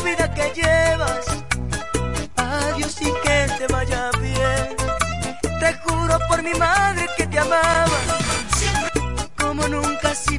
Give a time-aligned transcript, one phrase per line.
[0.00, 1.26] vida que llevas.
[2.36, 4.76] Adiós y que te vaya bien.
[5.60, 7.98] Te juro por mi madre que te amaba.
[9.36, 10.38] Como nunca sí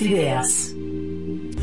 [0.00, 0.74] ideias.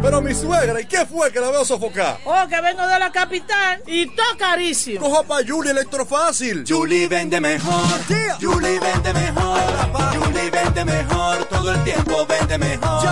[0.00, 2.18] Pero mi suegra, ¿y qué fue que la veo sofocar?
[2.24, 5.00] Oh, que vengo de la capital y todo carísimo.
[5.00, 6.64] Coja pa' Julie Electrofácil.
[6.66, 7.82] Julie vende mejor.
[8.40, 9.60] Julie vende mejor.
[10.14, 11.44] Julie vende mejor.
[11.46, 13.08] Todo el tiempo vende mejor.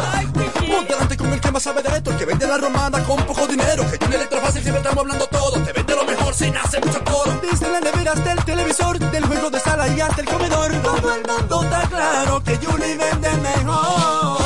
[0.67, 3.25] Ponte delante con el que más sabe de esto, el que vende la romana con
[3.27, 3.83] poco dinero.
[3.91, 5.61] Que Julie Electrofácil siempre estamos hablando todo.
[5.65, 7.41] Te vende lo mejor sin hacer mucho coro.
[7.43, 10.73] Dice la neveras del televisor, del juego de sala y hasta el comedor.
[10.83, 14.46] Todo el mundo está claro que Julie vende mejor.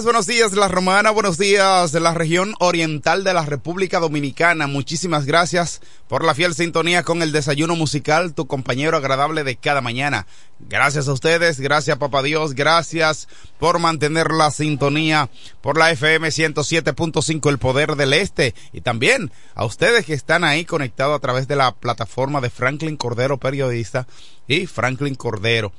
[0.00, 4.66] Buenos días La Romana, buenos días de la región oriental de la República Dominicana.
[4.66, 9.82] Muchísimas gracias por la fiel sintonía con el desayuno musical, tu compañero agradable de cada
[9.82, 10.26] mañana.
[10.60, 13.28] Gracias a ustedes, gracias Papá Dios, gracias
[13.58, 15.28] por mantener la sintonía
[15.60, 20.64] por la FM 107.5 El Poder del Este y también a ustedes que están ahí
[20.64, 24.06] conectados a través de la plataforma de Franklin Cordero Periodista
[24.48, 25.70] y Franklin Cordero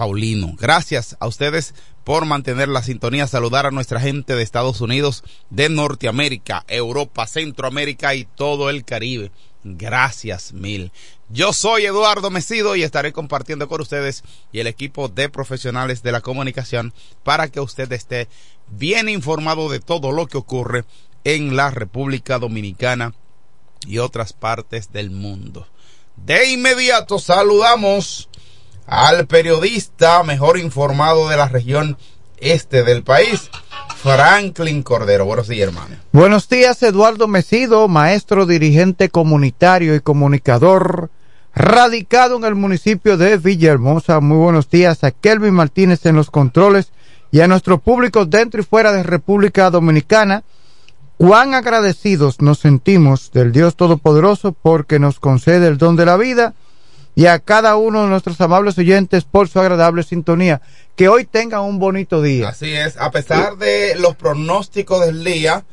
[0.00, 0.56] Paulino.
[0.58, 1.74] Gracias a ustedes
[2.04, 8.14] por mantener la sintonía, saludar a nuestra gente de Estados Unidos, de Norteamérica, Europa, Centroamérica
[8.14, 9.30] y todo el Caribe.
[9.62, 10.90] Gracias mil.
[11.28, 16.12] Yo soy Eduardo Mesido y estaré compartiendo con ustedes y el equipo de profesionales de
[16.12, 18.28] la comunicación para que usted esté
[18.68, 20.84] bien informado de todo lo que ocurre
[21.24, 23.14] en la República Dominicana
[23.86, 25.66] y otras partes del mundo.
[26.16, 28.29] De inmediato saludamos
[28.90, 31.96] al periodista mejor informado de la región
[32.38, 33.48] este del país,
[34.02, 35.24] Franklin Cordero.
[35.24, 35.94] Buenos días, hermano.
[36.10, 41.08] Buenos días, Eduardo Mesido, maestro, dirigente comunitario y comunicador,
[41.54, 44.18] radicado en el municipio de Villahermosa.
[44.18, 46.90] Muy buenos días a Kelvin Martínez en los controles
[47.30, 50.42] y a nuestro público dentro y fuera de República Dominicana.
[51.16, 56.54] Cuán agradecidos nos sentimos del Dios Todopoderoso porque nos concede el don de la vida
[57.14, 60.62] y a cada uno de nuestros amables oyentes por su agradable sintonía.
[60.96, 62.48] Que hoy tengan un bonito día.
[62.48, 65.64] Así es, a pesar de los pronósticos del día,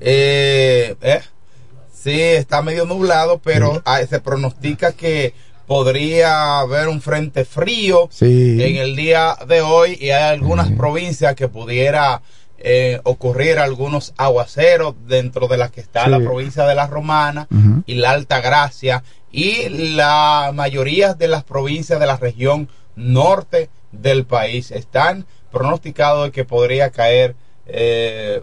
[0.00, 1.20] eh, eh
[1.92, 5.34] sí, está medio nublado, pero se pronostica que
[5.66, 11.46] podría haber un frente frío en el día de hoy y hay algunas provincias que
[11.46, 12.22] pudiera
[12.58, 17.46] eh, ocurrir algunos aguaceros dentro de las que está la provincia de la Romana
[17.86, 24.24] y la Alta Gracia y la mayoría de las provincias de la región norte del
[24.24, 27.34] país están pronosticados de que podría caer
[27.66, 28.42] eh,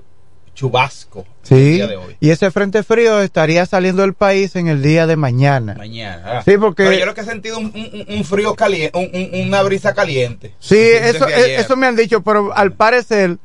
[0.58, 2.18] chubasco sí, el día de hoy.
[2.20, 5.76] Y ese frente frío estaría saliendo del país en el día de mañana.
[5.78, 6.42] Mañana.
[6.44, 6.84] Sí, porque.
[6.84, 7.72] Pero yo lo que he sentido un,
[8.10, 10.54] un, frío caliente, una brisa caliente.
[10.60, 13.38] Sí, eso, eso me han dicho, pero al parecer,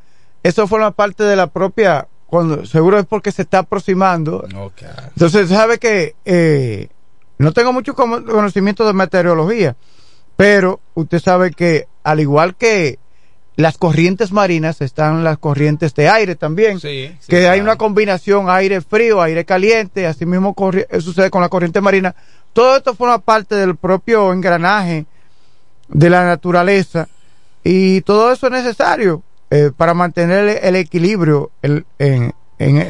[0.43, 2.09] eso forma parte de la propia.
[2.27, 4.47] Cuando, seguro es porque se está aproximando.
[4.57, 4.89] Okay.
[5.09, 6.89] Entonces, sabe que eh,
[7.39, 9.77] no tengo mucho conocimiento de meteorología,
[10.37, 12.99] pero usted sabe que al igual que
[13.57, 18.81] las corrientes marinas están las corrientes de aire también, sí, que hay una combinación aire
[18.81, 20.55] frío, aire caliente, así mismo
[21.01, 22.15] sucede con la corriente marina.
[22.53, 25.07] Todo esto forma parte del propio engranaje
[25.89, 27.09] de la naturaleza
[27.63, 32.35] y todo eso es necesario eh, para mantener el, equilibrio en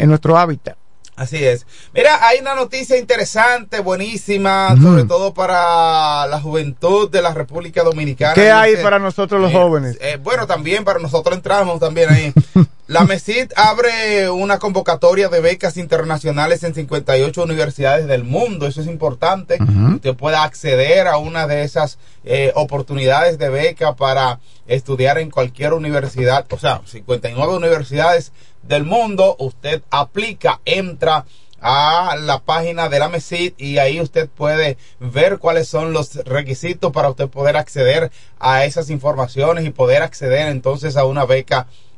[0.09, 0.77] nuestro hábitat.
[1.15, 1.67] Así es.
[1.93, 8.33] Mira, hay una noticia interesante, buenísima, sobre todo para la juventud de la República Dominicana.
[8.33, 9.99] ¿Qué hay para nosotros los jóvenes?
[10.01, 12.33] Eh, bueno, también para nosotros entramos también ahí.
[12.89, 18.67] la MESID abre una convocatoria de becas internacionales en 58 universidades del mundo.
[18.67, 19.59] Eso es importante.
[19.95, 25.75] Usted pueda acceder a una de esas eh, oportunidades de beca para estudiar en cualquier
[25.75, 26.45] universidad.
[26.51, 28.33] O sea, 59 universidades
[28.65, 29.37] del mundo.
[29.39, 31.25] Usted aplica, entra
[31.61, 36.91] a la página de la MESID y ahí usted puede ver cuáles son los requisitos
[36.91, 38.11] para usted poder acceder
[38.41, 41.92] a esas informaciones y poder acceder entonces a una beca internacional.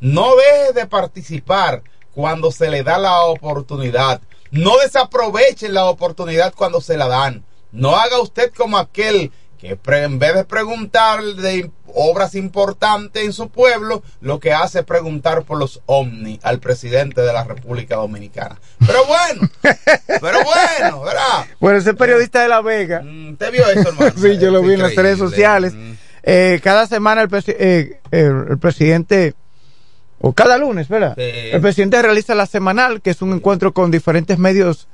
[0.00, 1.82] No deje de participar
[2.14, 4.20] cuando se le da la oportunidad.
[4.50, 7.44] No desaproveche la oportunidad cuando se la dan.
[7.70, 13.48] No haga usted como aquel que en vez de preguntar de obras importantes en su
[13.48, 18.58] pueblo, lo que hace es preguntar por los ovnis al presidente de la República Dominicana.
[18.84, 19.48] Pero bueno,
[20.20, 21.46] pero bueno, ¿verdad?
[21.60, 23.02] Bueno, ese periodista de La Vega.
[23.04, 24.12] Mm, ¿Te vio eso, hermano?
[24.20, 25.74] sí, yo lo vi en las redes sociales.
[26.22, 29.34] Eh, cada semana el, eh, el, presidente,
[30.20, 31.18] o cada lunes, ¿verdad?
[31.18, 34.88] El presidente realiza la semanal, que es un encuentro con diferentes medios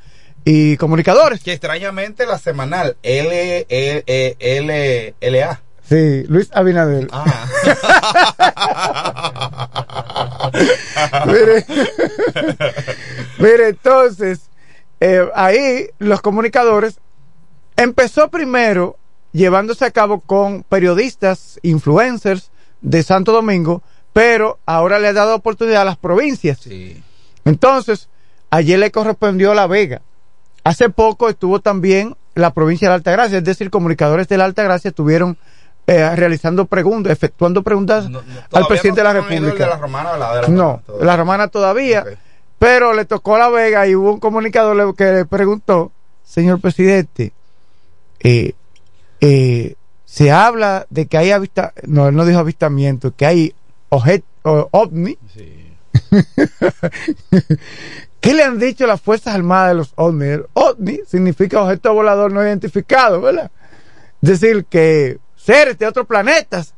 [0.44, 1.42] y comunicadores.
[1.42, 4.04] Que extrañamente la semanal L, L,
[4.38, 5.61] L, L A.
[5.88, 7.08] Sí, Luis Abinader.
[7.12, 7.47] Ah.
[11.26, 11.64] mire,
[13.38, 14.50] mire, entonces,
[15.00, 17.00] eh, ahí los comunicadores
[17.76, 18.99] empezó primero
[19.32, 23.82] llevándose a cabo con periodistas, influencers de Santo Domingo,
[24.12, 26.58] pero ahora le ha dado oportunidad a las provincias.
[26.61, 27.02] Sí.
[27.44, 28.08] Entonces,
[28.50, 30.02] ayer le correspondió La Vega.
[30.64, 34.88] Hace poco estuvo también la provincia de la Altagracia, es decir, comunicadores de la Altagracia
[34.88, 35.37] estuvieron
[35.87, 38.08] eh, realizando preguntas, efectuando preguntas
[38.52, 39.66] al presidente de la República.
[39.66, 40.11] la romana,
[40.49, 42.04] no, la romana todavía,
[42.58, 45.90] pero le tocó a La Vega y hubo un comunicador que le preguntó,
[46.25, 47.32] señor presidente,
[48.20, 48.52] eh,
[49.21, 53.55] eh, se habla de que hay avistamiento, no, él no dijo avistamiento, que hay
[53.89, 54.27] objetos
[54.71, 55.19] ovni.
[55.35, 55.69] Sí.
[58.21, 60.41] ¿Qué le han dicho las Fuerzas Armadas de los ovnis?
[60.55, 63.51] OVNI significa objeto volador no identificado, ¿verdad?
[64.23, 66.75] Es decir, que seres de otros planetas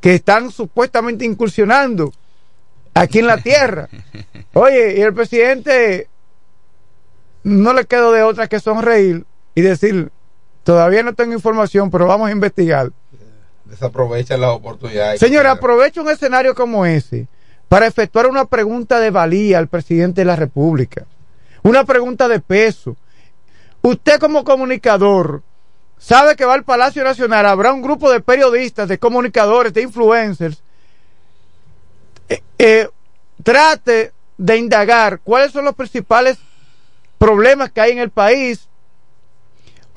[0.00, 2.12] que están supuestamente incursionando
[2.94, 3.88] aquí en la Tierra.
[4.52, 6.08] Oye, y el presidente
[7.44, 9.24] no le quedó de otra que sonreír
[9.54, 10.10] y decir,
[10.68, 12.92] todavía no tengo información, pero vamos a investigar.
[13.64, 15.16] Desaprovecha la oportunidad.
[15.16, 17.26] Señora, aprovecha un escenario como ese
[17.70, 21.06] para efectuar una pregunta de valía al presidente de la República.
[21.62, 22.98] Una pregunta de peso.
[23.80, 25.42] Usted como comunicador
[25.96, 30.62] sabe que va al Palacio Nacional, habrá un grupo de periodistas, de comunicadores, de influencers.
[32.28, 32.90] Eh, eh,
[33.42, 36.36] trate de indagar cuáles son los principales
[37.16, 38.68] problemas que hay en el país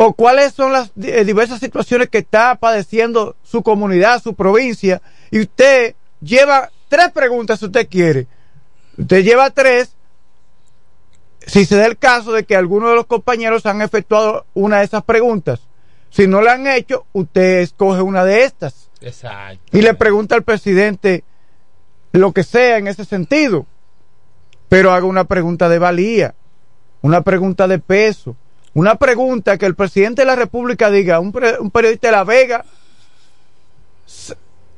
[0.03, 5.41] o cuáles son las eh, diversas situaciones que está padeciendo su comunidad, su provincia, y
[5.41, 8.25] usted lleva tres preguntas si usted quiere.
[8.97, 9.95] Usted lleva tres.
[11.45, 14.85] Si se da el caso de que alguno de los compañeros han efectuado una de
[14.85, 15.67] esas preguntas,
[16.09, 18.89] si no la han hecho, usted escoge una de estas.
[19.01, 19.77] Exacto.
[19.77, 21.23] Y le pregunta al presidente
[22.11, 23.67] lo que sea en ese sentido.
[24.67, 26.33] Pero haga una pregunta de valía,
[27.01, 28.35] una pregunta de peso,
[28.73, 32.65] una pregunta que el presidente de la República diga, un, un periodista de La Vega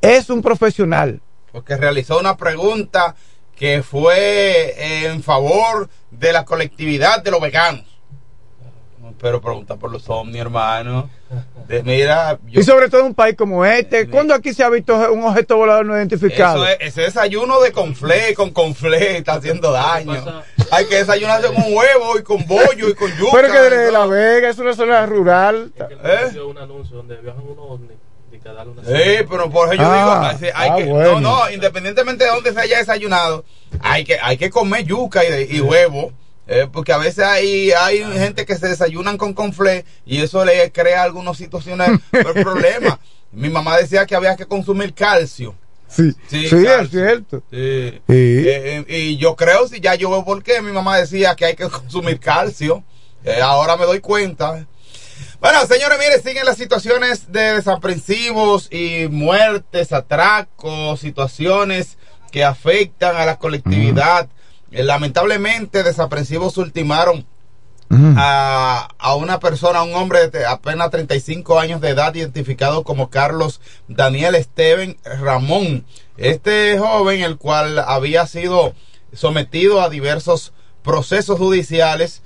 [0.02, 1.22] es un profesional
[1.54, 3.16] porque realizó una pregunta
[3.56, 7.86] que fue en favor de la colectividad de los veganos.
[9.24, 11.10] Pero pregunta por los ovnis, hermano.
[11.86, 15.24] mira, y sobre todo en un país como este, ¿cuándo aquí se ha visto un
[15.24, 16.68] objeto volador no identificado?
[16.68, 20.44] ese desayuno de conflé con conflé está haciendo daño.
[20.72, 23.32] Hay que desayunarse con huevo y con bollo y con yuca.
[23.32, 25.72] Pero que de La Vega es una zona rural.
[25.80, 26.42] ¿Eh?
[26.42, 27.98] un anuncio donde viajan unos ovnis
[28.86, 32.52] Sí, pero por eso yo digo, ah, hay ah, que, no, no, independientemente de dónde
[32.52, 33.46] se haya desayunado,
[33.80, 36.12] hay que, hay que comer yuca y, huevo.
[36.46, 40.72] Eh, porque a veces hay, hay gente que se desayunan con conflé y eso le
[40.72, 43.00] crea algunas situaciones, problemas.
[43.32, 45.56] Mi mamá decía que había que consumir calcio.
[45.88, 47.44] Sí, sí, es cierto.
[47.52, 47.56] Sí.
[47.58, 51.46] Eh, eh, y yo creo, si ya yo veo por qué, mi mamá decía que
[51.46, 52.84] hay que consumir calcio.
[53.42, 54.66] ahora me doy cuenta.
[55.44, 61.98] Bueno, señores, mire, siguen las situaciones de desaprensivos y muertes, atracos, situaciones
[62.32, 64.26] que afectan a la colectividad.
[64.26, 64.43] Eh,
[64.74, 67.26] lamentablemente, desaprensivos ultimaron
[68.18, 73.12] a, a, una persona, a un hombre de apenas 35 años de edad, identificado como
[73.12, 75.86] Carlos Daniel Esteban Ramón.
[76.18, 78.74] Este joven, el cual había sido
[79.14, 82.24] sometido a diversos procesos judiciales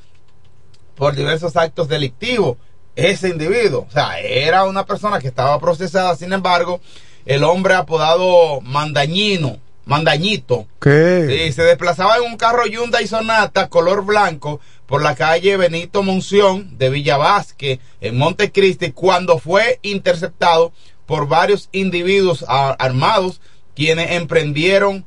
[0.96, 2.58] por diversos actos delictivos
[2.96, 3.86] ese individuo.
[3.88, 6.82] O sea, era una persona que estaba procesada, sin embargo,
[7.26, 10.68] el hombre apodado Mandañino, Mandañito.
[10.82, 11.26] ¿Qué?
[11.48, 16.78] Sí, se desplazaba en un carro Hyundai Sonata color blanco por la calle Benito Monción
[16.78, 20.74] de Villa Vázquez en Montecristi cuando fue interceptado
[21.06, 23.42] por varios individuos armados
[23.76, 25.06] quienes emprendieron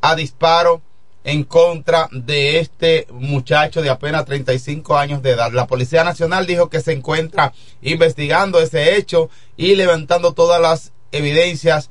[0.00, 0.82] a disparo
[1.24, 5.52] en contra de este muchacho de apenas 35 años de edad.
[5.52, 11.90] La Policía Nacional dijo que se encuentra investigando ese hecho y levantando todas las evidencias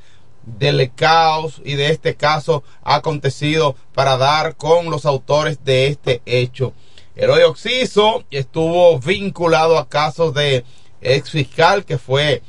[0.57, 6.73] del caos y de este caso acontecido para dar con los autores de este hecho.
[7.15, 10.63] Eloy Oxiso estuvo vinculado a casos de
[11.01, 12.41] ex fiscal que fue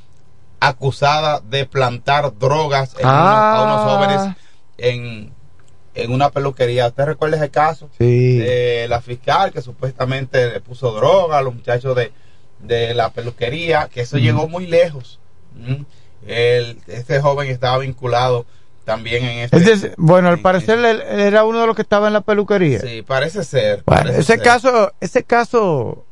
[0.61, 3.89] acusada de plantar drogas en unos- a unos Ah.
[3.89, 4.37] jóvenes
[4.77, 5.33] en,
[5.95, 6.89] en una peluquería.
[6.89, 7.89] ¿Usted recuerda ese caso?
[7.99, 8.39] Sí.
[8.39, 12.13] De la fiscal que supuestamente le puso droga a los muchachos de,
[12.61, 15.19] de la peluquería, que eso llegó muy lejos.
[15.55, 15.83] Mm.
[16.27, 18.45] El- este joven estaba vinculado
[18.85, 19.93] también en este.
[19.97, 22.81] Bueno, al parecer él, él era uno de los que estaba en la peluquería.
[22.81, 23.83] Sí, parece ser.
[23.85, 24.43] Bueno, parece ese ser.
[24.43, 26.05] caso, ese caso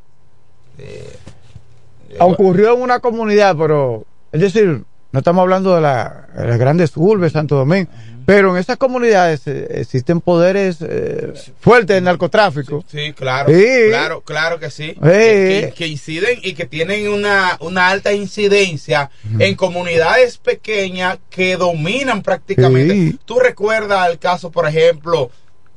[2.18, 4.84] ocurrió en una comunidad, pero es decir,
[5.16, 7.90] no estamos hablando de, la- de las grandes urbes, Santo Domingo,
[8.26, 12.84] pero en esas comunidades eh, existen poderes eh, fuertes de narcotráfico.
[12.86, 13.64] Sí, claro, Sí.
[13.88, 14.88] claro, claro que sí.
[14.88, 14.98] Sí.
[15.00, 19.08] Que, que inciden y que tienen una, una alta incidencia
[19.38, 23.16] en comunidades pequeñas que dominan prácticamente.
[23.24, 25.30] Tú recuerdas el caso, por ejemplo,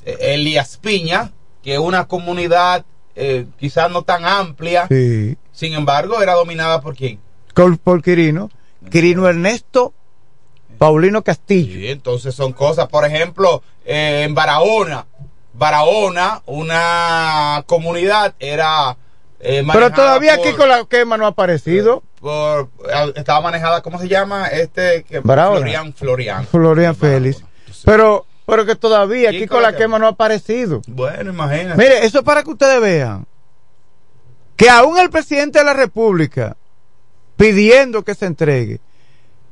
[0.06, 1.32] eh, Elías Piña,
[1.64, 2.84] que es una comunidad
[3.16, 7.20] eh, quizás no tan amplia, sin embargo, era dominada por quién?
[7.54, 8.50] Por, por Quirino.
[8.90, 9.94] Quirino Ernesto
[10.78, 11.74] Paulino Castillo.
[11.74, 15.06] Sí, entonces son cosas, por ejemplo, eh, en Barahona,
[15.54, 18.96] Barahona, una comunidad era...
[19.42, 22.02] eh, Pero todavía por- aquí con la quema no ha aparecido.
[22.22, 24.48] por- eh, estaba manejada, ¿cómo se llama?
[24.48, 25.22] Este, que.
[25.22, 26.48] Florian, Florian.
[26.48, 27.44] Florian Félix.
[27.84, 30.82] Pero, pero que todavía aquí con la quema no ha aparecido.
[30.88, 31.78] Bueno, imagínate.
[31.78, 33.26] Mire, eso es para que ustedes vean
[34.56, 36.56] que aún el presidente de la República
[37.40, 38.82] pidiendo que se entregue,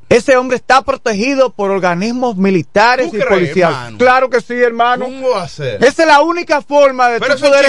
[0.09, 3.97] ese hombre está protegido por organismos militares ¿Tú y policiales.
[3.97, 5.05] Claro que sí, hermano.
[5.05, 5.83] ¿Cómo va a ser?
[5.83, 7.65] Esa es la única forma de Pero tú poder.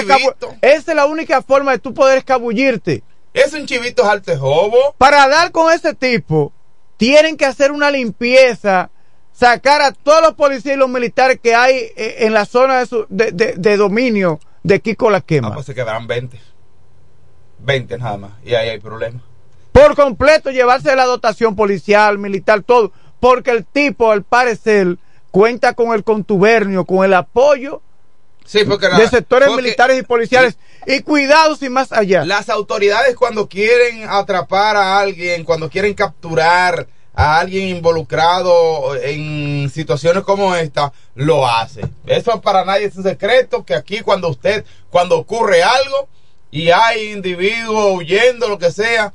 [0.61, 3.03] Esa es la única forma de tú poder escabullirte.
[3.33, 4.95] Es un chivito jaltejobo.
[4.97, 6.51] Para dar con ese tipo,
[6.97, 8.89] tienen que hacer una limpieza,
[9.33, 12.85] sacar a todos los policías y los militares que hay eh, en la zona de,
[12.85, 15.49] su- de- de- de dominio de Kiko La Quema.
[15.49, 16.39] Ah, pues se quedarán 20.
[17.59, 18.31] 20 nada más.
[18.45, 19.21] Y ahí hay problema.
[19.81, 22.91] Por completo llevarse la dotación policial, militar, todo.
[23.19, 24.97] Porque el tipo, al parecer,
[25.31, 27.81] cuenta con el contubernio, con el apoyo
[28.45, 30.57] Sí, porque la- de sectores porque militares y policiales.
[30.87, 32.25] Y cuidados y más allá.
[32.25, 40.23] Las autoridades cuando quieren atrapar a alguien, cuando quieren capturar a alguien involucrado en situaciones
[40.23, 41.81] como esta, lo hace.
[42.07, 46.07] Eso para nadie es un secreto, que aquí cuando usted, cuando ocurre algo
[46.49, 49.13] y hay individuos huyendo, lo que sea,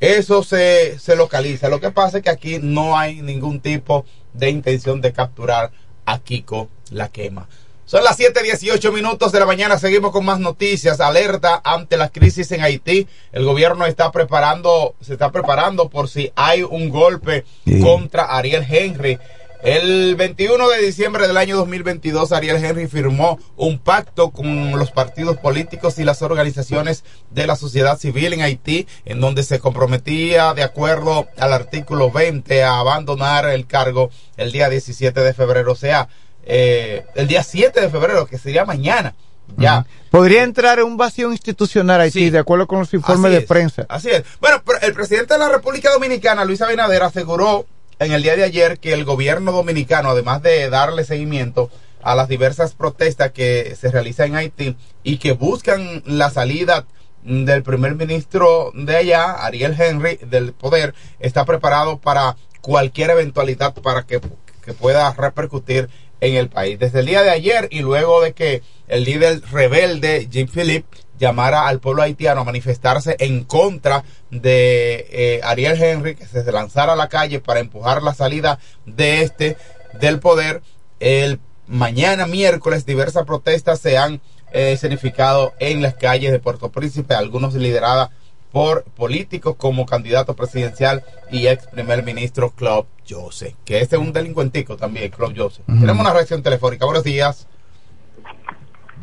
[0.00, 1.68] eso se, se localiza.
[1.68, 5.70] Lo que pasa es que aquí no hay ningún tipo de intención de capturar
[6.06, 7.48] a Kiko la quema.
[7.86, 9.78] Son las 7:18 minutos de la mañana.
[9.78, 11.00] Seguimos con más noticias.
[11.00, 13.06] Alerta ante la crisis en Haití.
[13.30, 17.44] El gobierno está preparando, se está preparando por si hay un golpe
[17.82, 19.18] contra Ariel Henry.
[19.64, 25.38] El 21 de diciembre del año 2022, Ariel Henry firmó un pacto con los partidos
[25.38, 30.62] políticos y las organizaciones de la sociedad civil en Haití, en donde se comprometía, de
[30.62, 35.72] acuerdo al artículo 20, a abandonar el cargo el día 17 de febrero.
[35.72, 36.08] O sea,
[36.44, 39.14] eh, el día 7 de febrero, que sería mañana.
[39.56, 39.86] Ya.
[40.10, 43.46] Podría entrar en un vacío institucional Haití, de acuerdo con los informes Así de es,
[43.46, 43.86] prensa.
[43.88, 44.24] Así es.
[44.42, 47.64] Bueno, pero el presidente de la República Dominicana, Luis Abinader, aseguró
[47.98, 51.70] en el día de ayer que el gobierno dominicano, además de darle seguimiento
[52.02, 56.86] a las diversas protestas que se realizan en Haití y que buscan la salida
[57.22, 64.02] del primer ministro de allá, Ariel Henry, del poder, está preparado para cualquier eventualidad para
[64.02, 64.20] que,
[64.64, 65.88] que pueda repercutir
[66.20, 66.78] en el país.
[66.78, 70.84] Desde el día de ayer y luego de que el líder rebelde, Jim Philip,
[71.18, 76.94] llamara al pueblo haitiano a manifestarse en contra de eh, Ariel Henry, que se lanzara
[76.94, 79.56] a la calle para empujar la salida de este
[80.00, 80.62] del poder.
[81.00, 84.20] El mañana miércoles diversas protestas se han
[84.52, 88.10] eh, escenificado en las calles de Puerto Príncipe, algunos lideradas
[88.52, 94.12] por políticos como candidato presidencial y ex primer ministro Claude Joseph, que este es un
[94.12, 95.66] delincuentico también, Claude Joseph.
[95.66, 96.84] Tenemos una reacción telefónica.
[96.84, 97.48] Buenos días.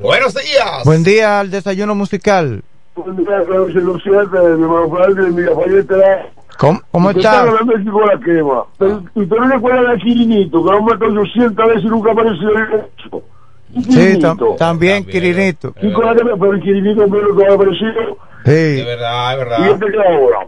[0.01, 0.83] Buenos días.
[0.85, 2.63] Buen día al desayuno musical.
[6.57, 7.31] ¿Cómo, cómo Usted está?
[7.45, 8.63] sabe de México la quema.
[8.77, 12.49] Pero usted no recuerda del Quirinito, que lo han matado 800 veces y nunca apareció
[12.49, 13.23] el hecho.
[13.73, 15.73] ¿Y Sí, tam- también, Quirinito.
[15.81, 18.17] Sí, con la quema, pero el Quirinito menos que ha aparecido.
[18.45, 18.51] Sí.
[18.79, 19.67] Es verdad, es Y verdad.
[19.69, 20.47] este que ahora.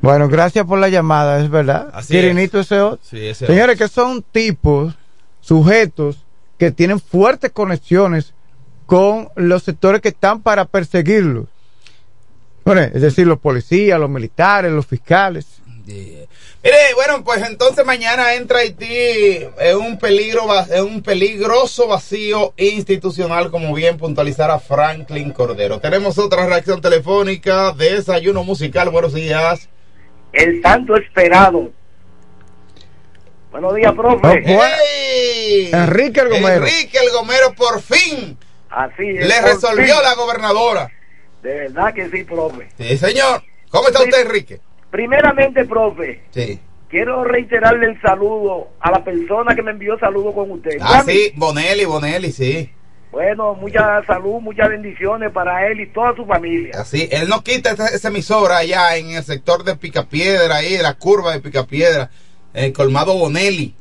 [0.00, 1.88] Bueno, gracias por la llamada, es verdad.
[1.94, 2.98] Así Quirinito ese otro.
[3.02, 4.94] Sí, ese Señores, que son tipos,
[5.40, 6.24] sujetos
[6.58, 8.34] que tienen fuertes conexiones
[8.88, 11.44] con los sectores que están para perseguirlos.
[12.64, 15.60] Bueno, es decir, los policías, los militares, los fiscales.
[15.84, 16.26] Mire,
[16.94, 23.74] bueno, pues entonces mañana entra Haití en un peligro, en un peligroso vacío institucional, como
[23.74, 25.80] bien puntualizara Franklin Cordero.
[25.80, 28.88] Tenemos otra reacción telefónica de desayuno musical.
[28.88, 29.68] Buenos días.
[30.32, 31.70] El tanto esperado.
[33.50, 34.44] Buenos días, profe.
[34.46, 35.70] ¡Ey!
[35.74, 36.66] Enrique el Gomero.
[36.66, 38.38] Enrique el Gomero por fin
[38.84, 39.26] Así es.
[39.26, 40.02] le resolvió fin.
[40.04, 40.90] la gobernadora.
[41.42, 42.68] De verdad que sí, profe.
[42.78, 43.42] Sí, señor.
[43.70, 44.60] ¿Cómo está usted, Enrique?
[44.90, 46.58] Primeramente, profe, Sí.
[46.88, 50.78] quiero reiterarle el saludo a la persona que me envió saludo con usted.
[50.80, 52.72] Ah, sí, Bonelli, Bonelli, sí.
[53.10, 56.72] Bueno, mucha salud, muchas bendiciones para él y toda su familia.
[56.78, 60.94] Así, él no quita esa, esa emisora allá en el sector de Picapiedra, ahí, la
[60.94, 62.10] curva de Picapiedra,
[62.54, 63.74] en el colmado Bonelli.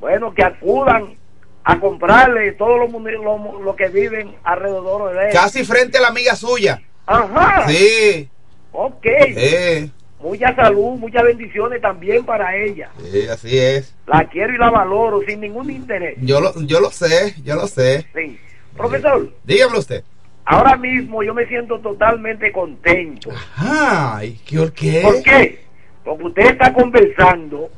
[0.00, 1.16] Bueno, que acudan
[1.64, 5.32] a comprarle todos los muni- lo, lo que viven alrededor de él.
[5.32, 6.80] Casi frente a la amiga suya.
[7.06, 7.66] Ajá.
[7.68, 8.28] Sí.
[8.72, 9.04] Ok.
[9.06, 9.88] Eh,
[10.20, 12.90] Mucha salud, muchas bendiciones también para ella.
[13.12, 13.94] sí, así es.
[14.06, 16.16] La quiero y la valoro sin ningún interés.
[16.22, 18.06] Yo lo, yo lo sé, yo lo sé.
[18.14, 18.38] Sí.
[18.74, 20.02] Profesor, Dígame usted.
[20.46, 23.30] ahora mismo yo me siento totalmente contento.
[23.56, 25.00] Ay, ¿qué, qué?
[25.02, 25.64] ¿Por qué?
[26.02, 27.68] Porque usted está conversando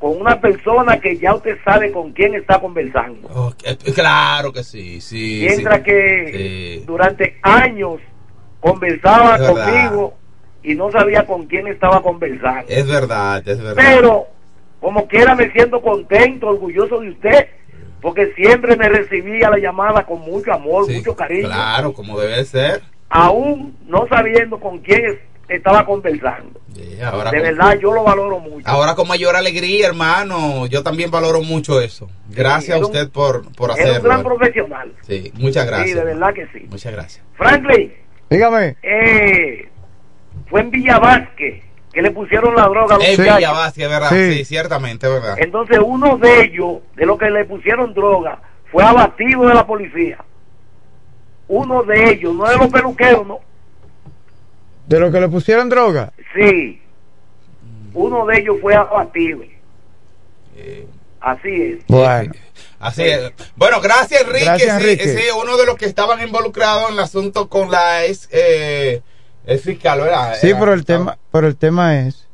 [0.00, 3.28] con una persona que ya usted sabe con quién está conversando.
[3.32, 5.44] Oh, eh, claro que sí, sí.
[5.46, 5.82] Mientras sí.
[5.84, 6.84] que Sí.
[6.86, 8.00] durante años
[8.60, 9.64] conversaba Es verdad.
[9.90, 10.14] conmigo
[10.62, 12.64] y no sabía con quién estaba conversando.
[12.68, 13.74] Es verdad, es verdad.
[13.76, 14.26] Pero,
[14.80, 17.48] como quiera, me siento contento, orgulloso de usted,
[18.00, 22.42] porque siempre me recibía la llamada con mucho amor, Sí, mucho cariño, Claro, como debe
[22.46, 22.80] ser.
[23.10, 25.04] aún no sabiendo con quién
[25.54, 26.60] estaba conversando.
[26.74, 28.66] Sí, ahora De con- verdad, yo lo valoro mucho.
[28.68, 30.66] Ahora con mayor alegría, hermano.
[30.66, 32.08] Yo también valoro mucho eso.
[32.28, 34.02] Gracias a un- usted por, por Es un hacerlo.
[34.08, 34.92] gran profesional.
[35.02, 35.88] Sí, muchas gracias.
[35.90, 36.66] Sí, de verdad que sí.
[36.70, 37.24] Muchas gracias.
[37.34, 37.92] Franklin,
[38.30, 38.76] Dígame.
[38.82, 39.68] eh,
[40.48, 43.36] fue en Villa Vázquez que le pusieron la droga a los En muchachos.
[43.36, 44.10] Villa Vázquez, ¿verdad?
[44.10, 44.32] Sí.
[44.34, 44.44] Sí.
[44.44, 45.34] ciertamente, ¿verdad?
[45.38, 50.18] Entonces uno de ellos, de los que le pusieron droga, fue abatido de la policía.
[51.48, 53.40] Uno de ellos, no de los peluqueros, no.
[54.90, 56.12] De lo que le pusieron droga.
[56.34, 56.82] Sí.
[57.94, 59.40] Uno de ellos fue abatido.
[61.20, 61.86] Así es.
[61.86, 62.32] Bueno.
[62.80, 63.32] Así es.
[63.56, 64.44] Bueno, gracias Enrique.
[64.46, 65.08] Gracias, Sí, Enrique.
[65.16, 69.02] sí, uno de los que estaban involucrados en el asunto con la ex, eh,
[69.46, 70.34] ex fiscal, ¿verdad?
[70.40, 72.26] Sí, Era- pero el tema, pero el tema es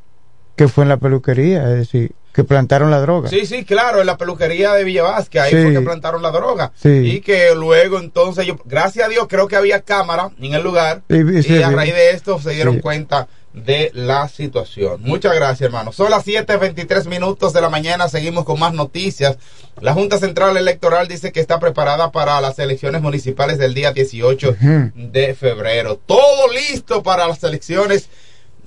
[0.55, 3.29] que fue en la peluquería, es decir, que plantaron la droga.
[3.31, 5.57] Sí, sí, claro, en la peluquería de Villa Vázquez, ahí Sí.
[5.63, 6.71] fue que plantaron la droga.
[6.75, 6.89] Sí.
[6.89, 11.01] Y que luego entonces, yo, gracias a Dios, creo que había cámara en el lugar.
[11.09, 11.17] Sí,
[11.49, 15.01] y a raíz de esto se dieron cuenta de la situación.
[15.01, 15.91] Muchas gracias, hermano.
[15.91, 18.07] Son las 7:23 minutos de la mañana.
[18.07, 19.37] Seguimos con más noticias.
[19.81, 24.49] La Junta Central Electoral dice que está preparada para las elecciones municipales del día 18
[24.51, 24.91] Ujú.
[24.93, 25.99] de febrero.
[26.05, 28.09] Todo listo para las elecciones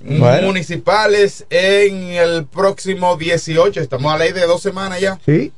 [0.03, 0.47] Bueno.
[0.47, 3.79] municipales en el próximo 18.
[3.81, 5.19] Estamos a ley de dos semanas ya.
[5.25, 5.51] Sí.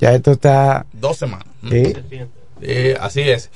[0.00, 0.86] Ya esto está.
[0.92, 1.46] Dos semanas.
[1.68, 1.94] Sí.
[2.60, 3.50] Sí, así es.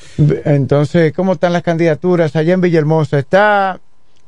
[0.45, 3.19] Entonces, ¿cómo están las candidaturas allá en Villahermosa?
[3.19, 3.81] Está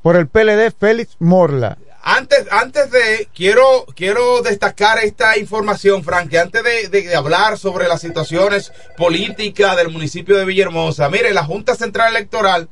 [0.03, 1.77] por el PLD Félix Morla.
[2.03, 7.59] Antes, antes de, quiero, quiero destacar esta información, Frank, que antes de, de- de hablar
[7.59, 12.70] sobre las situaciones políticas del municipio de Villahermosa, mire, la Junta Central Electoral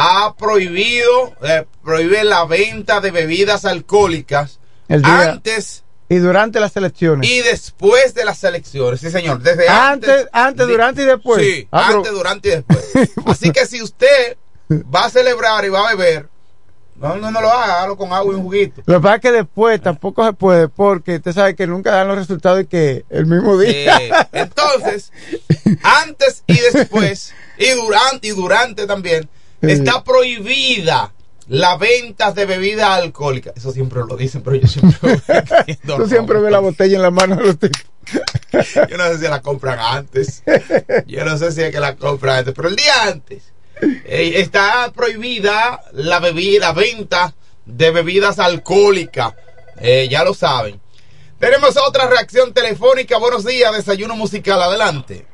[0.00, 6.76] ha prohibido, eh, prohíbe la venta de bebidas alcohólicas El día- antes Y durante las
[6.76, 7.28] elecciones.
[7.28, 9.00] y después de las elecciones.
[9.00, 10.08] Sí, señor, desde antes.
[10.10, 11.42] Antes, antes, durante y después.
[11.42, 12.92] Sí, Ah, pero- antes, durante y después.
[13.26, 14.36] Así que si usted
[14.72, 16.28] va a celebrar y va a beber,
[16.94, 18.82] no, no, no lo haga, hágalo con agua y un juguito.
[18.86, 22.08] Lo que pasa es que después tampoco se puede porque usted sabe que nunca dan
[22.08, 24.28] los resultados y que el mismo día.
[24.32, 25.12] Entonces,
[25.82, 29.28] antes y después, y durante, y durante también.
[29.62, 31.12] Está prohibida
[31.48, 33.56] la venta de bebidas alcohólicas.
[33.56, 34.98] Eso siempre lo dicen, pero yo siempre
[35.86, 37.84] Tú siempre ves la botella en la mano de los tipos.
[38.88, 40.42] Yo no sé si la compran antes.
[41.06, 44.92] Yo no sé si es que la compran antes, pero el día antes eh, está
[44.94, 49.34] prohibida la bebida, venta de bebidas alcohólicas.
[49.80, 50.80] Eh, ya lo saben.
[51.38, 53.18] Tenemos otra reacción telefónica.
[53.18, 54.60] Buenos días, desayuno musical.
[54.60, 55.26] Adelante.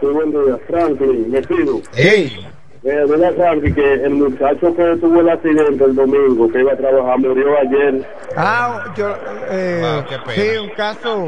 [0.00, 1.82] Sí, buen día, Franklin, me pido.
[1.94, 2.46] Hey.
[2.84, 6.76] Eh, mira, Frankie, que el muchacho que tuvo el accidente el domingo, que iba a
[6.76, 8.08] trabajar, murió ayer.
[8.36, 9.14] Ah, yo,
[9.50, 10.34] eh, Wow, qué pena.
[10.52, 11.26] sí, un caso.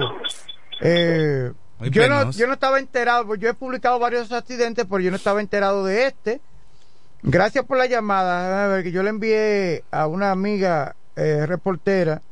[0.80, 1.52] Eh,
[1.90, 5.16] yo, no, yo no estaba enterado, pues yo he publicado varios accidentes, pero yo no
[5.16, 6.40] estaba enterado de este.
[7.22, 8.64] Gracias por la llamada.
[8.64, 12.22] A ver, que yo le envié a una amiga eh, reportera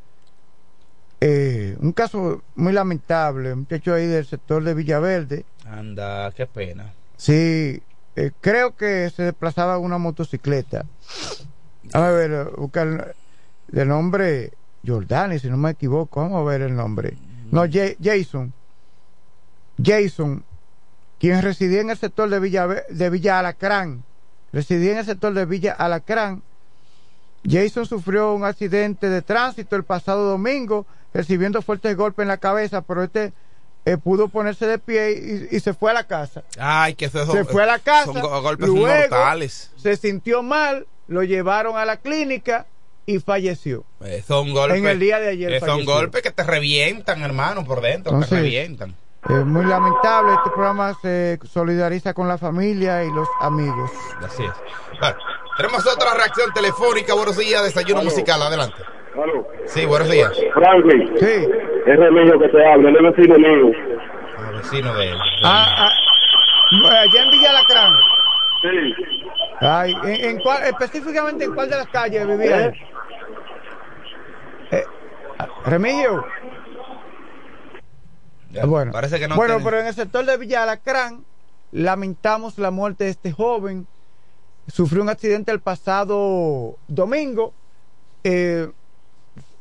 [1.20, 5.44] eh, un caso muy lamentable, un muchacho ahí del sector de Villaverde.
[5.66, 6.92] Anda, qué pena.
[7.16, 7.82] Sí,
[8.20, 10.84] eh, creo que se desplazaba una motocicleta.
[11.92, 13.14] A ver, buscar
[13.68, 14.52] de nombre
[14.84, 16.20] Jordani, si no me equivoco.
[16.20, 17.16] Vamos a ver el nombre.
[17.52, 18.52] No, Ja- Jason.
[19.82, 20.44] Jason,
[21.20, 24.02] quien residía en el sector de Villa, de Villa Alacrán.
[24.52, 26.42] Residía en el sector de Villa Alacrán.
[27.48, 32.82] Jason sufrió un accidente de tránsito el pasado domingo, recibiendo fuertes golpes en la cabeza,
[32.82, 33.32] pero este
[33.92, 36.42] eh, pudo ponerse de pie y, y se fue a la casa.
[36.58, 39.70] Ay, que eso se fue a la casa, Son go- golpes luego mortales.
[39.76, 42.66] se sintió mal, lo llevaron a la clínica
[43.06, 43.84] y falleció.
[44.04, 44.78] Eh, son golpes.
[44.78, 48.12] En el día de ayer eh, son golpes que te revientan, hermano, por dentro.
[48.12, 48.94] Entonces, te revientan.
[49.28, 53.90] Es muy lamentable, este programa se solidariza con la familia y los amigos.
[54.24, 54.52] Así es.
[55.00, 55.16] Bueno,
[55.56, 57.14] tenemos otra reacción telefónica.
[57.14, 58.40] Buenos días, desayuno musical.
[58.42, 58.76] Adelante.
[59.14, 59.46] Aló.
[59.66, 60.32] Sí, buenos días.
[60.54, 61.12] Franklin.
[61.18, 61.48] Sí.
[61.86, 63.72] Es Remigio que te habla, él es vecino mío.
[64.36, 65.18] Ah, vecino de él.
[65.44, 67.92] Ah, ah, allá en Villa Alacrán.
[68.62, 68.94] Sí.
[69.60, 72.74] Ay, ¿en, en cuál- específicamente en cuál de las calles vivía él?
[74.70, 74.84] Eh,
[75.38, 76.24] ah, Remigio.
[78.50, 81.24] Ya, bueno, Parece que no bueno tiene- pero en el sector de Villa Alacrán
[81.72, 83.86] lamentamos la muerte de este joven.
[84.68, 87.52] Sufrió un accidente el pasado domingo.
[88.24, 88.68] Eh,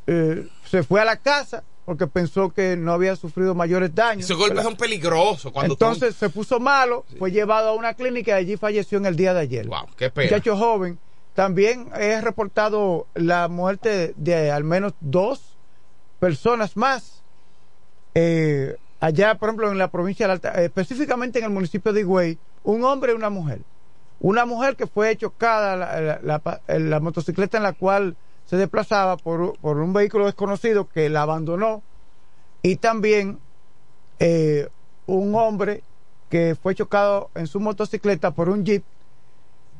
[0.07, 4.25] eh, se fue a la casa porque pensó que no había sufrido mayores daños.
[4.25, 4.69] Esos golpes ¿verdad?
[4.71, 5.51] son peligrosos.
[5.53, 9.05] Cuando tú- Entonces se puso malo, fue llevado a una clínica y allí falleció en
[9.05, 9.67] el día de ayer.
[9.67, 10.29] Wow, qué pena.
[10.29, 10.99] Muchacho joven.
[11.33, 15.55] También he reportado la muerte de al menos dos
[16.19, 17.23] personas más.
[18.15, 22.37] Eh, allá, por ejemplo, en la provincia de Alta, específicamente en el municipio de Higüey,
[22.63, 23.61] un hombre y una mujer.
[24.19, 28.17] Una mujer que fue chocada la, la motocicleta en la cual
[28.47, 31.83] se desplazaba por, por un vehículo desconocido que la abandonó.
[32.63, 33.39] Y también
[34.19, 34.67] eh,
[35.05, 35.83] un hombre
[36.29, 38.83] que fue chocado en su motocicleta por un jeep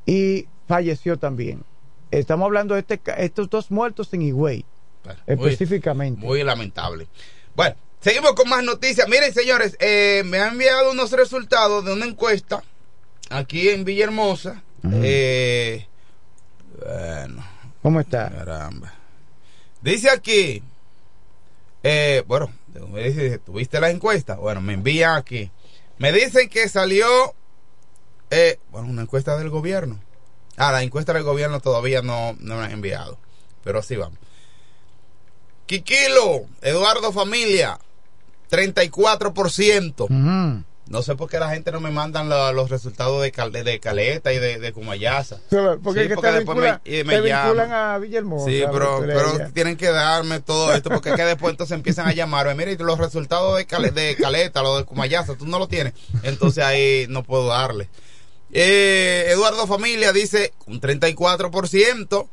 [0.05, 1.63] y falleció también.
[2.11, 4.65] Estamos hablando de este, estos dos muertos en Higüey,
[5.03, 6.25] Bueno, específicamente.
[6.25, 7.07] Muy lamentable.
[7.55, 9.07] Bueno, seguimos con más noticias.
[9.09, 12.63] Miren, señores, eh, me han enviado unos resultados de una encuesta
[13.29, 14.63] aquí en Villahermosa.
[14.89, 15.85] Eh,
[16.79, 17.43] bueno,
[17.81, 18.29] ¿Cómo está?
[18.29, 18.93] caramba.
[19.81, 20.63] Dice aquí,
[21.83, 22.51] eh, bueno,
[22.91, 24.35] me dice, ¿tuviste la encuesta?
[24.35, 25.51] Bueno, me envían aquí.
[25.97, 27.07] Me dicen que salió,
[28.29, 29.99] eh, bueno, una encuesta del gobierno.
[30.57, 33.17] Ah, la encuesta del gobierno todavía no, no me han enviado.
[33.63, 34.19] Pero así vamos.
[35.65, 37.79] Quiquilo, Eduardo Familia,
[38.49, 40.03] 34%.
[40.05, 40.63] Ujú.
[40.89, 43.79] No sé por qué la gente no me mandan la- los resultados de, Cal- de
[43.79, 45.39] Caleta y de, de Cumayasa.
[45.83, 47.45] Porque, Sí, que porque te, después vincula- me- me te llaman.
[47.45, 48.45] vinculan a Villahermosa.
[48.45, 52.13] Sí, pero, pero tienen que darme todo esto porque es que después entonces empiezan a
[52.13, 52.55] llamarme.
[52.55, 55.93] Mira, y los resultados de, Cale- de Caleta, los de Cumayasa, tú no lo tienes.
[56.23, 57.89] Entonces ahí no puedo darle.
[58.53, 62.27] Eh, Eduardo Familia dice un 34%.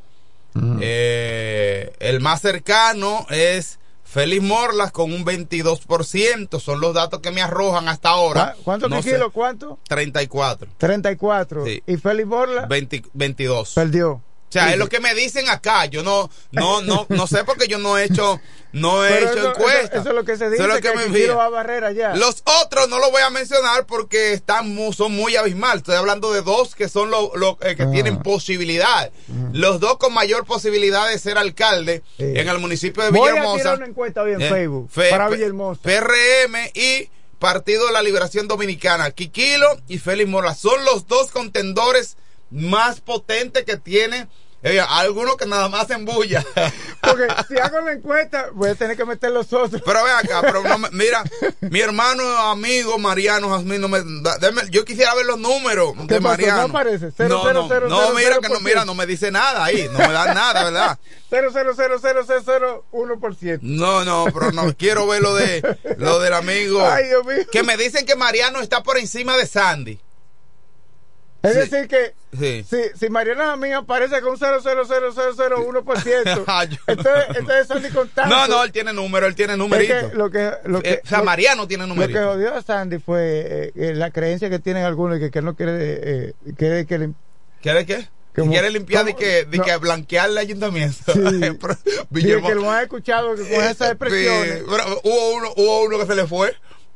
[0.79, 3.79] Eh, el más cercano es
[4.15, 6.59] Félix Morlas con un 22%.
[6.61, 8.53] Son los datos que me arrojan hasta ahora.
[8.53, 9.29] ¿Cu- ¿Cuánto No kilos?
[9.33, 9.77] ¿Cuánto?
[9.89, 10.69] 34.
[10.77, 11.65] 34.
[11.65, 11.83] Sí.
[11.85, 12.65] ¿Y Félix Borla?
[12.65, 13.73] 20 22.
[13.73, 14.21] Perdió.
[14.59, 15.85] O sea, es lo que me dicen acá.
[15.85, 18.39] Yo no, no, no, no sé porque yo no he hecho,
[18.71, 19.81] no he Pero hecho eso, encuesta.
[19.81, 21.91] eso- eso es lo que se dice, Eso es lo que, me va a barrera
[21.91, 22.15] ya.
[22.15, 25.79] Los otros no los voy a mencionar porque están mu- son muy abismal.
[25.79, 27.91] Estoy hablando de dos que son los que Ah.
[27.91, 29.11] tienen posibilidad.
[29.53, 33.57] Los dos con mayor posibilidad de ser alcalde en el municipio de Voy a Villahermosa.
[33.61, 35.81] tirar una encuesta hoy en Eh, Facebook Fe- para Villahermosa.
[35.81, 39.11] PRM y Partido de la Liberación Dominicana.
[39.11, 42.15] Quiquilo y Félix Mora son los dos contendores
[42.49, 44.27] más potentes que tiene.
[44.89, 46.43] Algunos que nada más hacen bulla.
[47.01, 49.79] Porque si hago la encuesta, voy a tener que meter los otros.
[49.85, 51.23] Pero ve acá, pero no me- mira,
[51.61, 56.21] mi hermano amigo Mariano Jazmín, no me, deme- yo quisiera ver los números ¿Qué de
[56.21, 56.37] pasó?
[56.37, 56.67] Mariano.
[56.67, 57.11] No aparece.
[57.15, 59.63] Cero, no, cero, no, cero, no, cero, mira que no, mira, no me dice nada
[59.63, 60.97] ahí, no me da nada, ¿verdad?
[61.31, 63.59] 0,00001%.
[63.61, 66.81] No, no, pero no quiero ver lo de lo del amigo.
[66.89, 67.45] Ay, Dios mío.
[67.51, 69.99] Que me dicen que Mariano está por encima de Sandy.
[71.45, 71.59] Es Sí.
[71.69, 72.65] decir que Sí.
[72.69, 78.35] si, si Mariana a mí aparece con 0,00001%, Ah, yo- entonces, entonces Sandy con tanto.
[78.35, 80.09] No, no, él tiene número, él tiene Es numerito.
[80.11, 82.19] que lo que, lo que, Eh, o sea, lo- Mariano tiene Lo numerito.
[82.19, 85.55] que jodió a Sandy fue eh, eh, la creencia que tienen algunos que, que no
[85.55, 87.09] quiere, eh, quiere que le
[87.61, 88.07] ¿Quiere qué?
[88.33, 89.63] Quiere limpiar de que, de No.
[89.63, 91.13] que blanquear el ayuntamiento.
[91.13, 91.19] Sí.
[92.11, 94.63] Pero, que lo han escuchado que con esas expresiones.
[94.69, 96.53] Pero hubo uno, hubo uno que se le fue.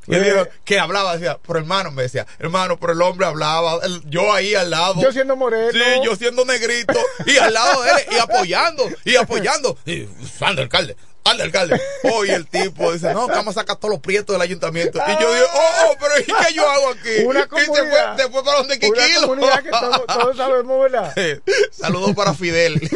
[0.10, 0.22] Que, Eh.
[0.24, 4.34] dijo- que hablaba, decía, por hermano, me decía, hermano, por el hombre hablaba, el- yo
[4.34, 5.00] ahí al lado.
[5.02, 5.72] Yo siendo moreno.
[5.72, 9.78] Sí, yo siendo negrito, y al lado de él, y apoyando, y apoyando.
[9.86, 10.08] Y,
[10.42, 11.80] anda, alcalde, anda, alcalde.
[12.12, 15.00] Hoy el tipo dice, no, vamos a sacar todos los prietos del ayuntamiento.
[15.08, 17.10] Y yo digo, oh, oh, pero ¿y qué yo hago aquí?
[17.26, 18.18] Una y se fue, comunidad.
[18.18, 19.22] se fue para donde Una Quiquilo.
[19.28, 21.14] comunidad que todos, todos sabemos, ¿verdad?
[21.72, 22.82] Saludos para Fidel.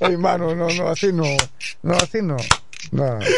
[0.00, 1.24] Hermano, no, no, así no.
[1.82, 2.36] No, así no.
[2.92, 3.18] No.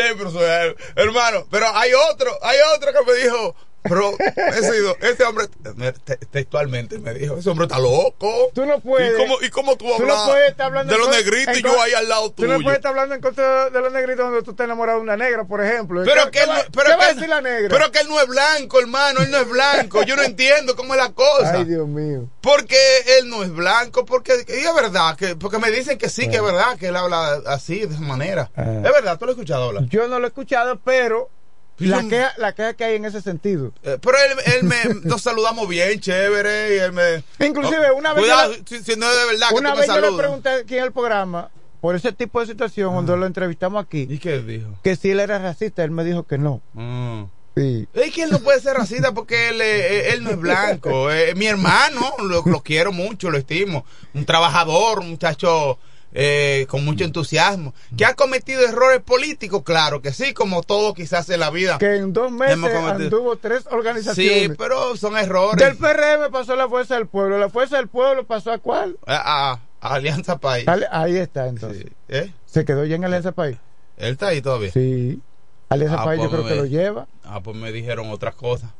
[0.00, 4.72] Eh, pero soy- eh, hermano, pero hay otro, hay otro que me dijo, pero ese,
[5.00, 8.50] ese hombre, me- te- textualmente me dijo, ese hombre está loco.
[8.54, 9.12] Tú no puedes.
[9.14, 11.62] ¿Y cómo, y cómo tú Tú no hablas puedes estar hablando de los negritos y
[11.62, 12.58] yo ahí al lado Tú tuyo?
[12.58, 15.16] no puedes estar hablando en contra de los negritos donde tú estás enamorado de una
[15.16, 16.02] negra, por ejemplo.
[16.04, 17.68] Pero ¿Qué- que, él no- va- pero ¿qué que él- decir la negra?
[17.70, 20.02] pero que él no es blanco, hermano, él no es blanco.
[20.02, 21.52] Yo no entiendo cómo es la cosa.
[21.54, 22.28] Ay, Dios mío.
[22.40, 22.76] Porque
[23.18, 26.36] él no es blanco, porque y es verdad, que, porque me dicen que sí, que
[26.36, 28.50] es verdad, que él habla así, de esa manera.
[28.56, 28.64] Ah.
[28.84, 29.84] Es verdad, tú lo has escuchado hablar.
[29.88, 31.30] Yo no lo he escuchado, pero
[31.78, 33.72] la queja, la queja que hay en ese sentido.
[33.82, 37.24] Eh, pero él, él me, nos saludamos bien, chévere, y él me...
[37.44, 39.94] Inclusive, una vez Cuidado, si, si no es de verdad Una que tú vez me
[39.94, 43.84] yo le pregunté aquí en el programa, por ese tipo de situación, cuando lo entrevistamos
[43.84, 44.68] aquí, ¿Y qué dijo?
[44.82, 46.60] que si él era racista, él me dijo que no.
[46.72, 47.24] Mm.
[47.56, 47.88] Sí.
[47.92, 51.10] Es que él no puede ser racista porque él, eh, él no es blanco.
[51.18, 53.84] Eh, mi hermano, lo, lo quiero mucho, lo estimo.
[54.14, 55.78] Un trabajador, un muchacho
[56.12, 57.74] eh, con mucho entusiasmo.
[57.96, 59.62] ¿Que ha cometido errores políticos?
[59.64, 61.78] Claro que sí, como todo quizás en la vida.
[61.78, 64.42] Que en dos meses anduvo tres organizaciones.
[64.42, 65.64] Sí, pero son errores.
[65.64, 67.38] Del PRM pasó la Fuerza del Pueblo.
[67.38, 68.98] La Fuerza del Pueblo pasó a cuál?
[69.06, 70.66] A, a- a Alianza País.
[70.90, 71.86] Ahí está, entonces.
[72.08, 72.32] ¿Eh?
[72.46, 73.58] Se quedó ya en Alianza País.
[73.96, 74.72] Él está ahí todavía.
[74.72, 75.20] Sí.
[75.68, 77.06] Alianza Ah, País yo pues creo que lo lleva.
[77.24, 78.70] Ah, pues me dijeron otras cosas.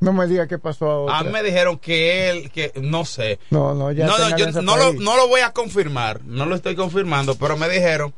[0.00, 1.18] No me diga qué pasó a otra.
[1.18, 3.38] A mí me dijeron que él, que no sé.
[3.50, 6.76] No, no, ya no, yo no lo, no lo voy a confirmar, no lo estoy
[6.76, 8.12] confirmando, pero me dijeron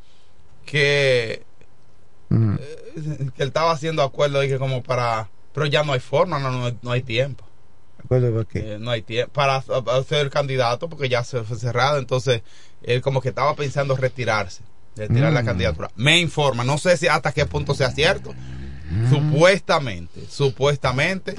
[0.67, 1.45] que,
[2.31, 6.39] eh, que él estaba haciendo acuerdos y que como para, pero ya no hay forma,
[6.41, 7.45] no, no, no hay tiempo.
[8.05, 8.75] ¿Acuerdo por qué?
[8.75, 9.63] Eh, no hay tiempo para a-
[9.99, 12.43] a ser candidato porque ya se fue cerrado, entonces
[12.83, 14.63] él como que estaba pensando retirarse,
[14.97, 15.47] retirar la Mm.
[15.47, 15.91] candidatura.
[15.95, 18.35] Me informa, no sé si hasta qué punto sea cierto.
[19.09, 21.35] Supuestamente, supuestamente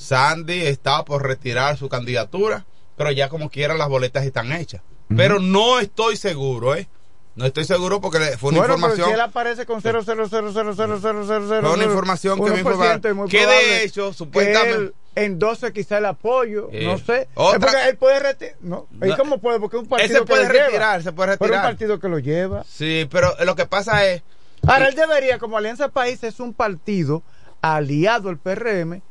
[0.00, 2.64] Sandy está por retirar su candidatura,
[2.96, 4.80] pero ya como quiera las boletas están hechas.
[5.14, 6.88] Pero no estoy seguro, ¿eh?
[7.36, 11.60] No estoy seguro porque le- fue una bueno, pero información si él aparece con 0,000000000
[11.60, 16.06] Fue una información que me muy Que de hecho, que supuestamente- él endose quizá el
[16.06, 17.28] apoyo, Eh, no sé.
[17.34, 18.56] otra- Es porque él puede retirar.
[18.60, 19.60] No, ¿y cómo puede?
[19.60, 20.66] Porque es un partido Él se puede que lo lleva.
[20.66, 21.64] retirar, se puede Pero retirar.
[21.64, 22.64] un partido que lo lleva.
[22.64, 24.22] Sí, pero lo que pasa es
[24.66, 27.22] Ahora, él debería, como Alianza País es un partido
[27.62, 29.02] aliado al PRM,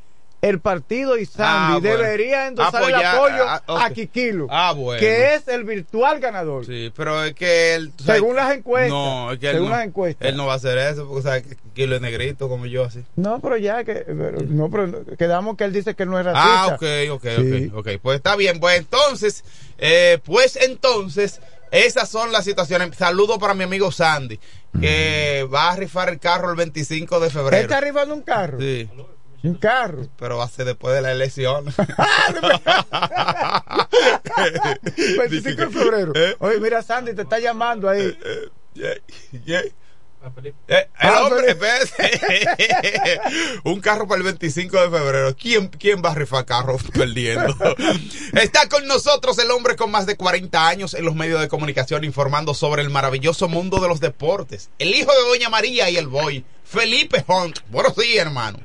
[0.42, 1.98] el partido y Sandy Ah, bueno.
[1.98, 5.00] debería endosar el apoyo ah, a Kikilo, Ah, bueno.
[5.00, 6.66] que es el virtual ganador.
[6.66, 7.92] Sí, pero es que él.
[8.06, 8.90] Según las encuestas.
[8.90, 10.28] No, es que él Según no, las encuestas.
[10.30, 13.04] Él no va a hacer eso porque sabe que Kilo es negrito como yo así.
[13.18, 16.26] No, pero ya que pero- no, pero quedamos que él dice que él no es
[16.26, 16.64] racista.
[16.64, 17.72] Ah, ok, ok, Sí.
[17.74, 17.90] ok, ok.
[18.02, 19.44] Pues está bien, pues entonces,
[19.78, 22.96] eh, pues entonces, esas son las situaciones.
[22.96, 24.40] Saludo para mi amigo Sandy,
[24.80, 27.62] que va a rifar el carro el 25 de Él febrero.
[27.62, 28.58] está arribando un carro.
[28.60, 28.90] Sí,
[29.44, 30.08] Un carro.
[30.18, 31.66] pero va a ser después de la elección.
[35.18, 36.12] 25 de febrero.
[36.16, 36.36] ¿Eh?
[36.40, 38.18] Oye, mira, Sandy te está llamando ahí.
[38.74, 38.94] Yeah,
[39.46, 39.62] yeah.
[39.62, 39.74] Eh,
[40.68, 41.56] el Ah, hombre,
[43.64, 45.34] un carro para el 25 de febrero.
[45.38, 47.56] ¿Quién, quién va a rifar carros perdiendo?
[48.34, 52.04] Está con nosotros el hombre con más de 40 años en los medios de comunicación
[52.04, 54.70] informando sobre el maravilloso mundo de los deportes.
[54.78, 57.60] El hijo de Doña María y el boy, Felipe Hunt.
[57.70, 58.60] Buenos días, hermano.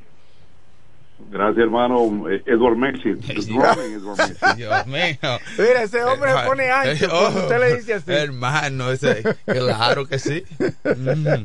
[1.30, 2.28] Gracias, hermano.
[2.30, 3.14] Eh, Edward Messi.
[3.34, 4.56] Good morning, Edward Messi.
[4.56, 5.38] Dios mío.
[5.58, 8.12] Mira, ese hombre se pone ancho cuando usted le dice así.
[8.12, 10.44] Hermano, ese, claro que sí.
[10.84, 11.44] Mm.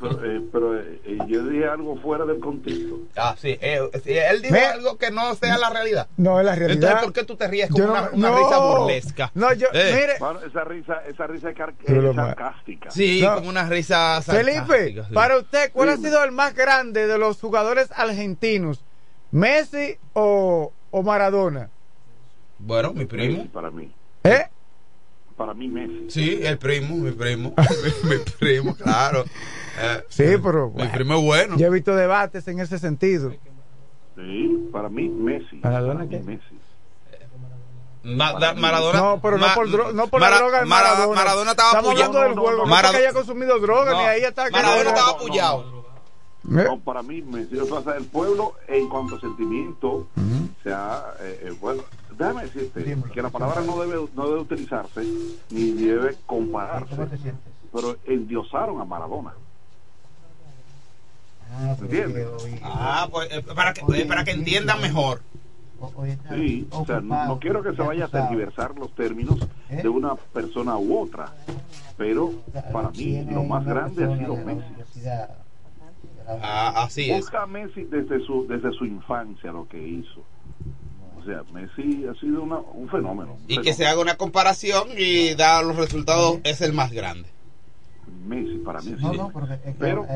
[0.00, 3.00] Pero, eh, pero, eh, eh, yo dije algo fuera del contexto.
[3.16, 3.58] Ah, sí.
[3.60, 6.08] eh, sí, él dijo Me- algo que no sea la realidad.
[6.16, 6.74] No, es la realidad.
[6.90, 8.38] Entonces, ¿por qué tú te ríes con no- una, una no.
[8.38, 9.30] risa burlesca?
[9.34, 9.92] No, yo, Eh.
[9.94, 11.56] mire, Bueno, esa risa, esa risa es
[12.14, 12.90] sarcástica.
[12.90, 13.34] Sí, No.
[13.36, 15.14] como una risa sarcástica, Felipe, sí.
[15.14, 18.82] para usted, ¿cuál ha sido el más grande de los jugadores argentinos?
[19.30, 21.68] ¿Messi o, o Maradona?
[22.58, 23.38] Bueno, mi primo.
[23.38, 23.92] Messi para mí.
[24.24, 24.46] ¿Eh?
[25.36, 26.06] Para mí, Messi.
[26.08, 27.54] Sí, el primo, mi primo.
[28.04, 29.24] mi, mi primo, claro.
[29.78, 31.56] Eh, Sí, pero Mi bueno, primo es bueno.
[31.56, 33.32] yo he visto debates en ese sentido.
[34.16, 35.56] Sí, para mí, Messi.
[35.62, 36.20] ¿Maradona Para mí, qué?
[36.22, 36.58] Messi.
[38.04, 38.98] Ma- da- Maradona.
[39.00, 41.14] No, pero no por, dro- no por Mara- la droga de Maradona.
[41.20, 42.12] Maradona estaba Estamos apoyado.
[42.18, 44.44] hablando del juego, no, Marado- porque haya consumido droga, No, ni ahí está.
[44.46, 45.76] que Maradona estaba apoyado.
[46.44, 50.06] No, para mí, Messi pasa el pueblo en cuanto a sentimiento,
[50.62, 51.82] se ha, eh, eh, bueno,
[52.16, 55.02] déjame decirte que la palabra no debe, no debe utilizarse
[55.50, 56.94] ni debe compararse,
[57.72, 59.34] pero endiosaron a Maradona.
[61.80, 62.26] ¿Entiendes?
[62.62, 65.22] Ah, pues eh, para que, eh, para que entiendan mejor.
[66.30, 69.38] Sí, o sea, no, no quiero que se vaya a tergiversar los términos
[69.68, 71.32] de una persona u otra,
[71.98, 72.32] pero
[72.72, 74.64] para mí lo más grande ha sido Messi.
[76.26, 77.18] Ah, así es.
[77.20, 80.24] Busca a Messi desde su, desde su infancia lo que hizo.
[81.18, 83.36] O sea, Messi ha sido una, un fenómeno.
[83.46, 87.28] Y que se haga una comparación y da los resultados, es el más grande.
[88.26, 89.06] Messi para mí sí.
[89.78, 90.06] Pero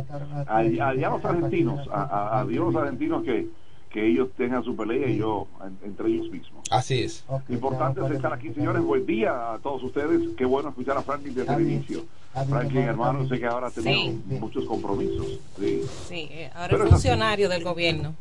[0.46, 3.46] allá, allá los argentinos, a, los argentinos que,
[3.90, 6.64] que ellos tengan su pelea y yo en- entre ellos mismos.
[6.70, 7.24] Así es.
[7.48, 8.82] Importante es estar aquí, señores.
[8.82, 10.20] Buen día a todos ustedes.
[10.36, 12.04] Qué bueno escuchar a Franklin desde el inicio.
[12.48, 14.22] Franklin, hermano, sé que ahora ha tenido Sí.
[14.38, 15.40] muchos compromisos.
[15.58, 15.82] Sí.
[16.08, 18.14] Sí, eh, ahora Pero es es funcionario del gobierno.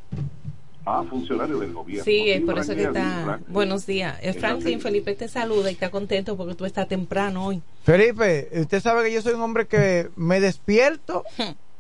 [0.86, 2.04] Ah, funcionario del gobierno.
[2.04, 3.24] Sí, es por Franklin eso que está.
[3.24, 3.54] Franklin.
[3.54, 4.18] Buenos días.
[4.22, 4.80] Eh, Franklin.
[4.82, 7.62] Felipe te saluda y está contento porque tú estás temprano hoy.
[7.84, 11.24] Felipe, usted sabe que yo soy un hombre que me despierto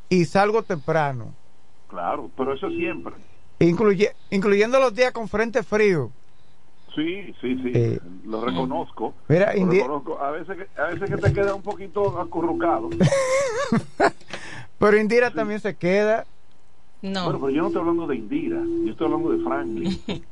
[0.09, 1.33] y salgo temprano,
[1.87, 3.13] Claro, pero eso siempre.
[3.59, 6.11] incluye, incluyendo los días con frente frío.
[6.95, 7.71] Sí, sí, sí.
[7.73, 9.13] Eh, lo reconozco.
[9.27, 10.19] Mira, Lo reconozco.
[10.19, 12.89] A veces, que, a veces que te queda un poquito acurrucado.
[14.79, 16.25] Pero Indira también se queda.
[17.01, 17.23] No.
[17.25, 20.01] Bueno, pero yo no estoy hablando de Indira, yo estoy hablando de Franklin.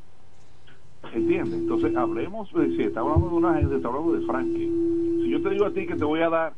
[1.13, 1.53] ¿Entiendes?
[1.53, 5.21] Entonces, hablemos, pues, si está hablando de una gente, está hablando de Franklin.
[5.23, 6.53] Si yo te digo a ti que te voy a dar,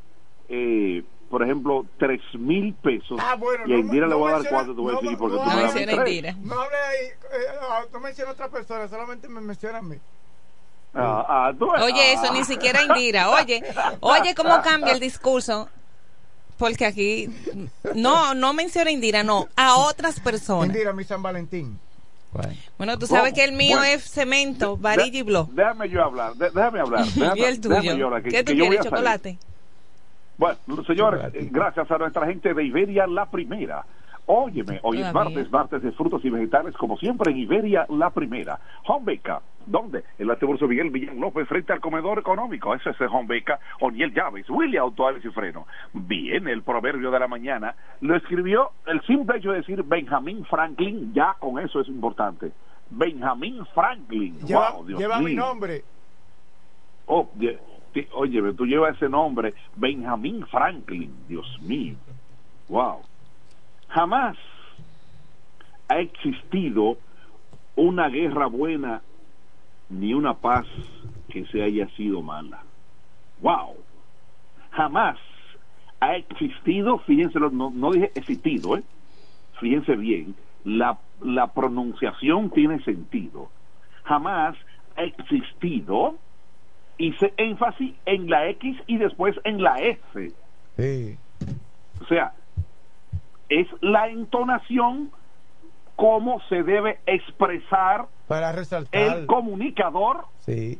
[0.48, 3.20] eh, por ejemplo, tres mil pesos
[3.68, 5.62] y a Indira le voy a dar cuatro, te voy a decir, porque tú me
[5.62, 6.38] das tres.
[6.38, 9.98] No hable ahí, eh, no menciona a otra persona, solamente me menciona a mí.
[10.96, 12.34] Ah, ah, tú- Oye, eso ah.
[12.34, 13.30] ni siquiera Indira.
[13.30, 13.62] Oye,
[14.00, 15.70] oye, cómo cambia el discurso.
[16.60, 17.30] Porque aquí
[17.96, 20.68] no no menciona Indira, no, a otras personas.
[20.68, 21.80] Indira, mi San Valentín.
[22.78, 23.36] Bueno, tú sabes ¿Cómo?
[23.36, 23.92] que el mío Bueno.
[23.96, 25.50] es cemento, varilla y blog.
[25.50, 27.06] Déjame yo hablar, de- déjame hablar.
[27.06, 27.98] Déjame, ¿Y el déjame tuyo?
[27.98, 29.40] yo hablar, que- ¿Qué tú que quieres, chocolate?
[30.38, 33.84] Bueno, señores, gracias a nuestra gente de Iberia La Primera.
[34.32, 38.60] Óyeme, hoy es martes, martes de frutos y vegetales, como siempre en Iberia La Primera.
[38.86, 40.04] Home Baker, ¿dónde?
[40.20, 42.76] En la Tiburcio Miguel Villán López, frente al comedor económico.
[42.76, 45.66] Ese es el Home Baker, Oniel Llaves, William Autoaves y Freno.
[45.94, 51.12] Bien, el proverbio de la mañana lo escribió el simple hecho de decir Benjamín Franklin,
[51.12, 52.52] ya con eso es importante.
[52.92, 54.38] Benjamín Franklin.
[54.46, 55.44] Lleva, wow, Dios lleva mi mío.
[55.44, 55.84] nombre.
[57.08, 57.28] Oh,
[58.14, 61.96] oye, tú llevas ese nombre, Benjamin Franklin, Dios mío.
[62.68, 63.09] Wow.
[63.90, 64.38] Jamás
[65.88, 66.98] ha existido
[67.76, 69.02] una guerra buena
[69.90, 70.68] ni una paz
[71.30, 72.64] que se haya sido mala.
[73.42, 73.76] Wow.
[74.72, 75.18] Jamás
[76.00, 78.84] ha existido, fíjense, no, no dije existido, ¿eh?
[79.60, 83.50] Fíjense bien, la, la pronunciación tiene sentido.
[84.04, 84.56] Jamás
[84.96, 86.16] ha existido
[87.00, 90.32] hice énfasis en la X y después en la S.
[90.78, 91.18] Sí.
[92.02, 92.34] O sea,
[93.50, 95.12] es la entonación
[95.96, 99.02] cómo se debe expresar Para resaltar.
[99.02, 100.80] el comunicador Sí.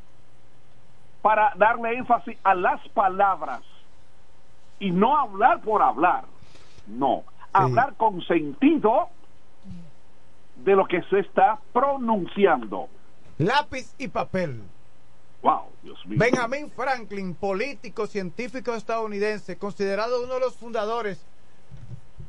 [1.22, 3.62] para darle énfasis a las palabras
[4.80, 6.24] y no hablar por hablar.
[6.88, 9.10] No, hablar con sentido
[10.64, 12.88] de lo que se está pronunciando.
[13.38, 14.62] Lápiz y papel.
[15.42, 16.18] Wow, Dios mío.
[16.20, 21.26] Benjamin Franklin, político, científico estadounidense, considerado uno de los fundadores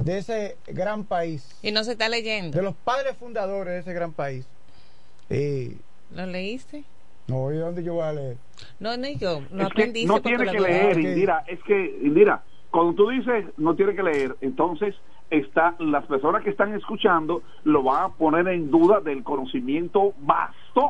[0.04, 1.58] de ese gran país.
[1.62, 2.56] Y no se está leyendo.
[2.56, 4.46] De los padres fundadores de ese gran país.
[5.28, 5.78] Sí.
[6.14, 6.84] ¿Lo leíste?
[7.28, 8.36] No, ¿y dónde yo voy a leer?
[8.80, 9.42] No, no, yo.
[9.48, 10.98] Que aprendiste no tiene que leer.
[10.98, 11.44] Indira.
[11.46, 14.94] Es que, Indira, cuando tú dices no tiene que leer, entonces
[15.30, 20.12] está las personas que están escuchando lo van a poner en duda del conocimiento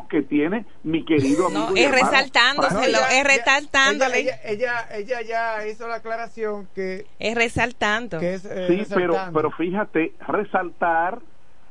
[0.09, 1.71] que tiene mi querido amigo.
[1.71, 4.21] No, es hermano resaltándoselo, es resaltándole.
[4.21, 5.23] Ella, ella, ella, ella
[5.59, 8.19] ya hizo la aclaración que, Es resaltando.
[8.21, 9.39] que es eh, Sí, pero, resaltando.
[9.39, 11.19] pero fíjate, resaltar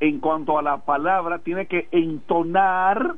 [0.00, 3.16] en cuanto a la palabra tiene que entonar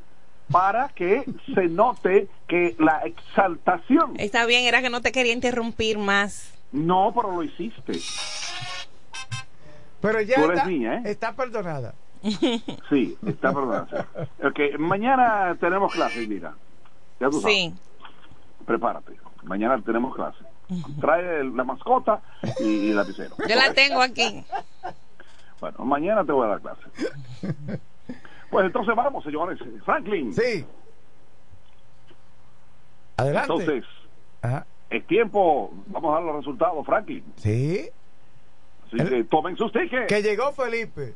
[0.51, 1.25] para que
[1.55, 4.15] se note que la exaltación.
[4.19, 6.53] Está bien, era que no te quería interrumpir más.
[6.73, 7.93] No, pero lo hiciste.
[10.01, 11.03] Pero ya Tú eres está, mía, ¿eh?
[11.11, 11.95] está perdonada.
[12.89, 13.89] Sí, está perdonado.
[14.45, 16.55] Ok, mañana tenemos clase, mira.
[17.21, 17.57] Ya tú sabes.
[17.57, 17.75] Sí.
[18.67, 19.17] Prepárate.
[19.43, 20.39] Mañana tenemos clase.
[21.01, 22.21] Trae la mascota
[22.61, 23.35] y, y el lapicero.
[23.49, 24.45] Yo la tengo aquí.
[25.61, 26.83] Bueno, mañana te voy a dar clase.
[28.51, 29.59] Pues entonces vamos, señores.
[29.85, 30.33] Franklin.
[30.33, 30.65] Sí.
[33.17, 33.53] Adelante.
[33.53, 33.85] Entonces,
[34.43, 34.67] Ajá.
[34.91, 35.73] es tiempo.
[35.87, 37.25] Vamos a dar los resultados, Franklin.
[37.37, 37.89] Sí.
[38.87, 40.07] Así que tomen sus tickets.
[40.07, 41.15] Que llegó Felipe.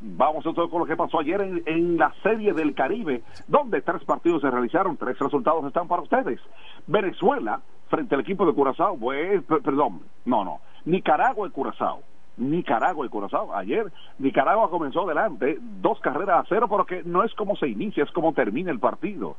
[0.00, 4.42] Vamos entonces con lo que pasó ayer en, la Serie del Caribe, donde tres partidos
[4.42, 6.38] se realizaron, tres resultados están para ustedes.
[6.86, 12.02] Venezuela, frente al equipo de Curazao, perdón, no, no, Nicaragua y Curazao.
[12.36, 13.54] Nicaragua y Curazao.
[13.54, 18.10] Ayer Nicaragua comenzó adelante, dos carreras a cero, porque no es como se inicia, es
[18.10, 19.36] como termina el partido.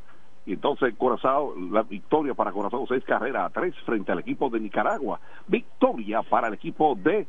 [0.48, 4.60] Y entonces Curazao, la victoria para Curazao, seis carreras a tres frente al equipo de
[4.60, 5.20] Nicaragua.
[5.48, 7.28] Victoria para el equipo de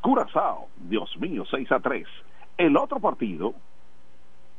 [0.00, 2.06] Curazao, Dios mío, 6 a 3.
[2.58, 3.54] El otro partido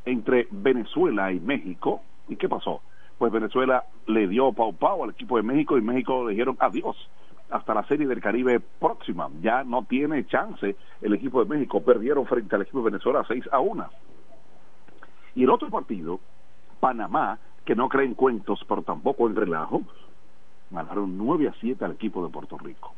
[0.06, 2.82] entre Venezuela y México, ¿y qué pasó?
[3.18, 6.96] Pues Venezuela le dio pau pau al equipo de México y México le dijeron adiós
[7.50, 9.30] hasta la serie del Caribe próxima.
[9.42, 11.82] Ya no tiene chance el equipo de México.
[11.82, 13.86] Perdieron frente al equipo de Venezuela 6 a 1.
[15.36, 16.20] Y el otro partido,
[16.80, 19.82] Panamá, que no cree en cuentos, pero tampoco en relajo,
[20.72, 22.94] ganaron 9 a 7 al equipo de Puerto Rico.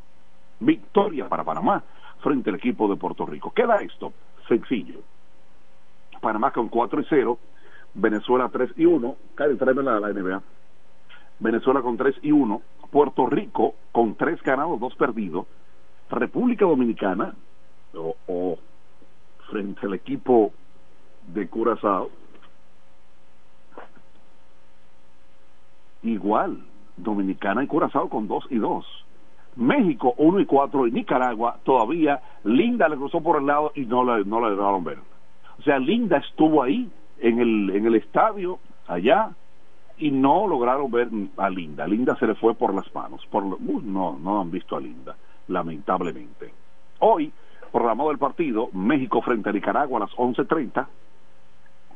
[0.60, 1.82] Victoria para Panamá
[2.20, 3.52] frente al equipo de Puerto Rico.
[3.54, 4.12] ¿Qué da esto?
[4.48, 5.00] Sencillo.
[6.20, 7.38] Panamá con 4 y 0,
[7.94, 10.42] Venezuela 3 y 1, Cállate, tráeme la, la NBA.
[11.38, 15.46] Venezuela con 3 y 1, Puerto Rico con 3 ganados, 2 perdidos,
[16.10, 17.34] República Dominicana,
[17.94, 18.58] o, o
[19.50, 20.52] frente al equipo
[21.28, 22.10] de Curazao,
[26.02, 26.64] igual,
[26.96, 28.99] Dominicana y Curazao con 2 y 2.
[29.56, 34.04] México 1 y 4 y Nicaragua todavía Linda le cruzó por el lado y no
[34.04, 34.98] la, no la dejaron ver.
[35.58, 39.30] O sea, Linda estuvo ahí en el, en el estadio allá
[39.98, 41.86] y no lograron ver a Linda.
[41.86, 43.24] Linda se le fue por las manos.
[43.30, 45.16] Por, uh, no, no han visto a Linda,
[45.48, 46.52] lamentablemente.
[47.00, 47.32] Hoy,
[47.70, 50.86] programado el partido, México frente a Nicaragua a las 11.30,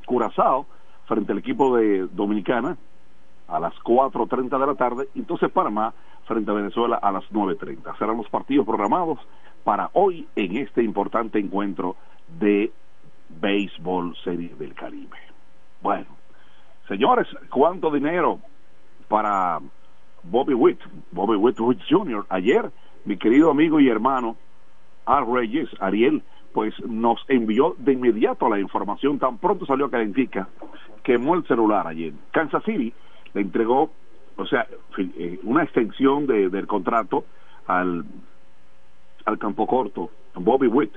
[0.07, 0.67] Curazao
[1.07, 2.77] frente al equipo de Dominicana
[3.49, 5.93] a las 4.30 de la tarde, entonces Panamá
[6.25, 7.99] frente a Venezuela a las 9.30.
[7.99, 9.19] Serán los partidos programados
[9.65, 11.97] para hoy en este importante encuentro
[12.39, 12.73] de
[13.29, 15.17] béisbol Serie del Caribe.
[15.83, 16.07] Bueno,
[16.89, 18.41] señores, ¿cuánto dinero
[19.09, 19.61] para
[20.23, 20.81] Bobby Witt?
[21.13, 21.59] Bobby Witt
[21.89, 22.27] Jr.
[22.29, 22.71] Ayer,
[23.05, 24.37] mi querido amigo y hermano
[25.07, 26.23] Al Reyes, Ariel,
[26.53, 30.49] pues nos envió de inmediato la información, tan pronto salió a Calentica,
[31.03, 32.13] quemó el celular ayer.
[32.31, 32.95] Kansas City
[33.35, 33.91] le entregó,
[34.37, 34.67] o sea,
[34.99, 37.25] eh, una extensión de, del contrato
[37.67, 38.05] al,
[39.25, 40.93] al campo corto, Bobby Witt.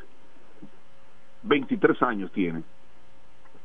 [1.43, 2.63] 23 años tiene.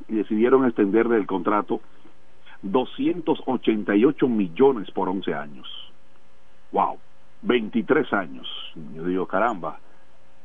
[0.09, 1.81] Y decidieron extenderle el contrato
[2.63, 5.69] 288 millones por 11 años.
[6.71, 6.99] ¡Wow!
[7.43, 8.49] 23 años.
[8.95, 9.79] Yo digo, caramba,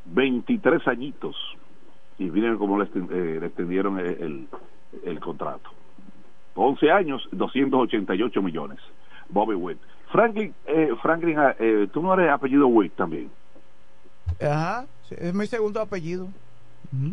[0.05, 1.35] 23 añitos.
[2.17, 4.47] Y miren cómo le, eh, extendieron el, el,
[5.03, 5.69] el contrato.
[6.55, 8.79] 11 años, 288 millones.
[9.29, 9.79] Bobby Witt.
[10.11, 13.29] Franklin, eh, Franklin eh, tú no eres apellido Witt también.
[14.41, 16.27] Ajá, es mi segundo apellido.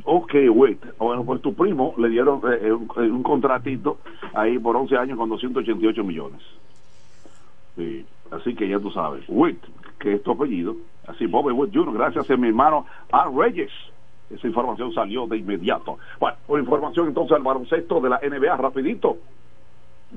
[0.05, 0.85] Ok, Witt.
[0.99, 3.99] Bueno, pues tu primo le dieron eh, un, un, contratito
[4.33, 6.41] ahí por 11 años con 288 millones.
[7.77, 9.25] Sí, así que ya tú sabes.
[9.29, 9.59] Witt,
[9.99, 10.77] que es tu apellido.
[11.07, 13.71] Así, Bobby Witt Jr., gracias a mi hermano Al Reyes.
[14.31, 15.99] Esa información salió de inmediato.
[16.19, 19.19] Bueno, por información entonces al baloncesto de la NBA, rapidito.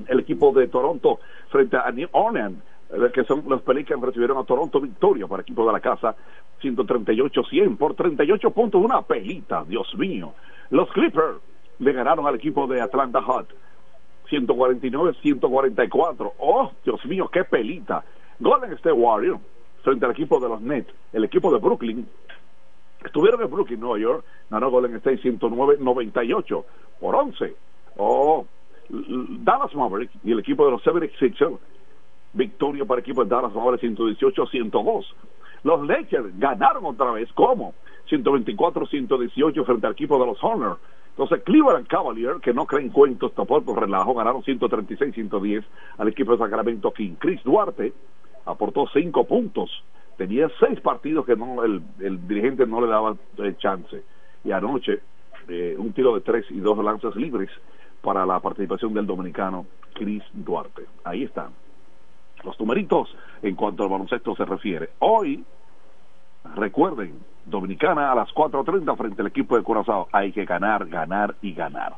[0.06, 1.20] El equipo de Toronto
[1.50, 2.62] frente a New Orleans,
[3.12, 6.14] que son los Pelicans, recibieron a Toronto victoria para el equipo de la casa,
[6.62, 10.32] 138-100 por 38 puntos, una pelita, Dios mío.
[10.70, 11.38] Los Clippers
[11.78, 13.48] le ganaron al equipo de Atlanta Hot,
[14.30, 16.32] 149-144.
[16.38, 18.04] Oh, Dios mío, qué pelita.
[18.38, 19.40] Golden State Warriors
[19.82, 22.06] frente al equipo de los Nets, el equipo de Brooklyn,
[23.04, 26.64] Estuvieron en Brooklyn, Nueva York, ganó Golden State 109-98
[27.00, 27.54] por 11.
[27.96, 28.44] Oh,
[28.88, 31.58] Dallas Mavericks y el equipo de los 76ers,
[32.32, 35.06] victoria para el equipo de Dallas Mavericks 118-102.
[35.64, 37.74] Los Lakers ganaron otra vez, ¿cómo?
[38.10, 40.80] 124-118 frente al equipo de los Hornets.
[41.10, 45.64] Entonces, Cleveland Cavaliers, que no creen cuentos tampoco relajo, ganaron 136-110
[45.98, 47.16] al equipo de Sacramento King.
[47.18, 47.92] Chris Duarte
[48.46, 49.82] aportó 5 puntos
[50.18, 54.02] tenía seis partidos que no el, el dirigente no le daba eh, chance
[54.44, 54.98] y anoche
[55.48, 57.48] eh, un tiro de tres y dos lanzas libres
[58.02, 61.50] para la participación del dominicano Chris Duarte ahí están
[62.44, 65.44] los numeritos en cuanto al baloncesto se refiere hoy
[66.54, 71.54] recuerden Dominicana a las 4.30 frente al equipo de Curazao hay que ganar, ganar y
[71.54, 71.94] ganar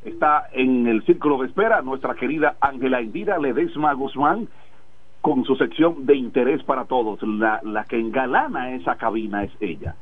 [0.05, 4.49] Está en el círculo de espera nuestra querida Ángela Indira Ledesma Guzmán
[5.23, 7.23] con su sección de interés para todos.
[7.23, 9.95] La, la que engalana esa cabina es ella.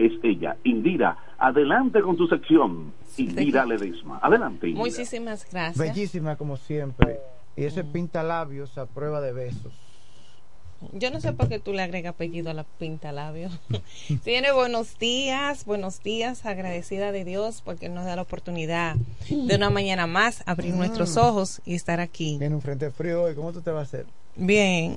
[0.00, 0.56] Es ella.
[0.64, 2.92] Indira, adelante con tu sección.
[3.18, 4.18] Indira Ledesma.
[4.22, 4.84] Adelante, Indira.
[4.84, 5.76] Muchísimas gracias.
[5.76, 7.18] Bellísima como siempre.
[7.56, 9.74] Y ese pinta labios a prueba de besos.
[10.92, 13.50] Yo no sé por qué tú le agregas apellido a la pinta labio.
[14.24, 18.96] Tiene buenos días, buenos días, agradecida de Dios porque nos da la oportunidad
[19.28, 22.38] de una mañana más abrir nuestros ojos y estar aquí.
[22.38, 23.34] Tiene un frente frío hoy.
[23.34, 24.06] ¿Cómo tú te vas a hacer?
[24.36, 24.96] Bien.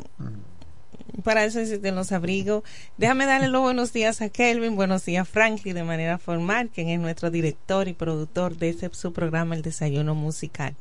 [1.24, 2.64] Para eso existen los abrigos.
[2.97, 6.89] Déjame darle los buenos días a Kelvin, buenos días a Frankie de manera formal, quien
[6.89, 10.76] es nuestro director y productor de este su programa El Desayuno Musical.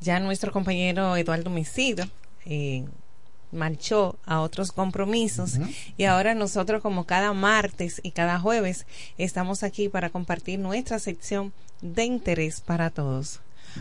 [0.00, 2.04] Ya nuestro compañero Eduardo Mesido
[2.44, 2.84] eh,
[3.50, 5.58] marchó a otros compromisos
[5.96, 8.86] y ahora nosotros como cada martes y cada jueves
[9.16, 13.40] estamos aquí para compartir nuestra sección de interés para todos.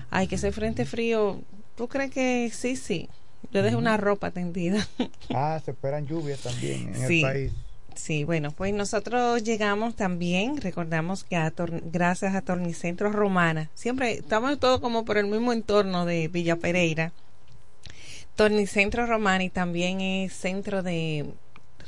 [0.09, 1.41] Ay, que ese frente frío,
[1.75, 3.09] ¿tú crees que sí, sí?
[3.51, 4.85] Yo dejé una ropa tendida.
[5.33, 7.23] Ah, se esperan lluvias también en Sí.
[7.23, 7.51] el país.
[7.95, 11.51] Sí, bueno, pues nosotros llegamos también, recordamos que a
[11.91, 17.11] gracias a Tornicentro Romana, siempre estamos todos como por el mismo entorno de Villa Pereira.
[18.35, 21.25] Tornicentro Romana y también es centro de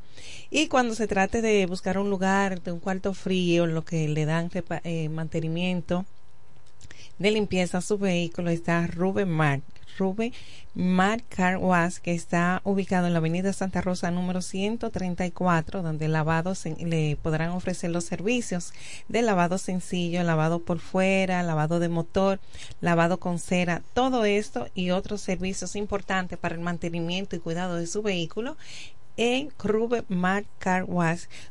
[0.50, 4.10] Y cuando se trate de buscar un lugar de un cuarto frío, en lo que
[4.10, 4.52] le dan
[4.84, 6.06] eh, mantenimiento,
[7.18, 9.62] de limpieza a su vehículo está Rubén Mar.
[10.02, 10.34] Rubén
[10.74, 16.58] Mar Car Wash, que está ubicado en la avenida Santa Rosa número 134, donde lavados
[16.60, 18.74] se- le podrán ofrecer los servicios
[19.08, 22.40] de lavado sencillo, lavado por fuera, lavado de motor,
[22.82, 27.86] lavado con cera, todo esto y otros servicios importantes para el mantenimiento y cuidado de
[27.88, 28.58] su vehículo
[29.22, 30.88] en Rube Mar Car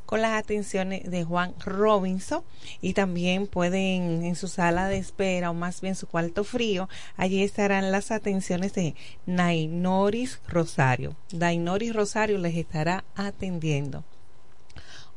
[0.05, 2.43] con las atenciones de Juan Robinson.
[2.81, 7.45] Y también pueden en su sala de espera o más bien su cuarto frío allí
[7.45, 11.15] estarán las atenciones de Nainoris Rosario.
[11.33, 14.03] Nainoris Rosario les estará atendiendo.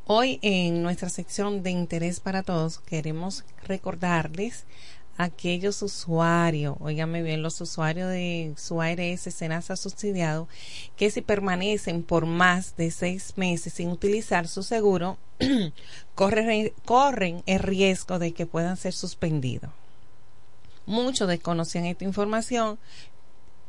[0.05, 4.65] Hoy en nuestra sección de interés para todos queremos recordarles
[5.17, 10.47] aquellos usuarios, óigame bien, los usuarios de su ARS Senasa subsidiado,
[10.95, 15.17] que si permanecen por más de seis meses sin utilizar su seguro,
[16.15, 19.71] corren, corren el riesgo de que puedan ser suspendidos.
[20.85, 22.77] Muchos desconocían esta información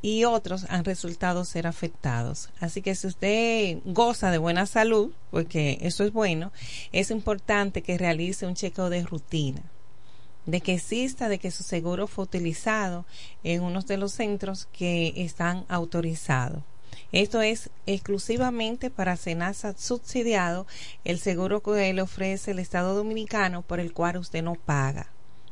[0.03, 2.51] y otros han resultado ser afectados.
[2.61, 6.53] Así que si usted goza de buena salud, porque eso es bueno,
[6.92, 9.62] es importante que realice un chequeo de rutina,
[10.47, 13.07] de que exista, de que su seguro fue utilizado
[13.42, 16.62] en unos de los centros que están autorizados.
[17.12, 20.66] Esto es exclusivamente para Senasa subsidiado,
[21.05, 25.11] el seguro que le ofrece el Estado Dominicano por el cual usted no paga.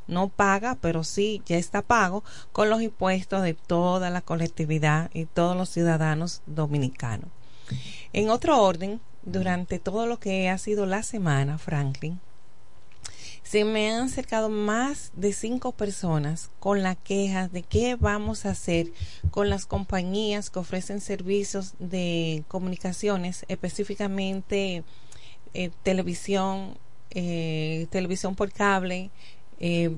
[0.08, 5.26] No paga, pero sí ya está pago con los impuestos de toda la colectividad y
[5.26, 7.30] todos los ciudadanos dominicanos.
[8.12, 12.20] En otro orden, durante todo lo que ha sido la semana, Franklin,
[13.42, 18.50] se me han acercado más de cinco personas con la queja de qué vamos a
[18.50, 18.86] hacer
[19.30, 24.84] con las compañías que ofrecen servicios de comunicaciones, específicamente
[25.54, 26.78] eh, televisión,
[27.10, 29.10] eh, televisión por cable,
[29.58, 29.96] eh,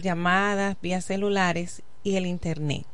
[0.00, 2.86] llamadas vía celulares y el Internet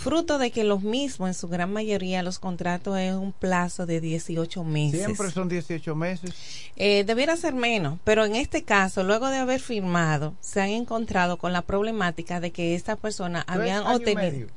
[0.00, 4.00] fruto de que los mismos, en su gran mayoría, los contratos es un plazo de
[4.00, 5.04] 18 meses.
[5.04, 6.34] Siempre son 18 meses.
[6.76, 11.36] Eh, debiera ser menos, pero en este caso, luego de haber firmado, se han encontrado
[11.36, 14.48] con la problemática de que estas personas habían obtenido...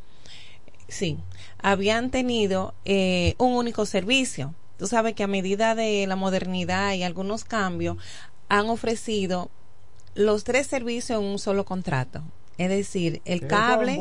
[0.88, 1.18] Sí,
[1.62, 4.54] habían tenido eh, un único servicio.
[4.78, 7.98] Tú sabes que a medida de la modernidad y algunos cambios,
[8.48, 9.50] han ofrecido
[10.16, 12.22] los tres servicios en un solo contrato.
[12.58, 13.99] Es decir, el cable,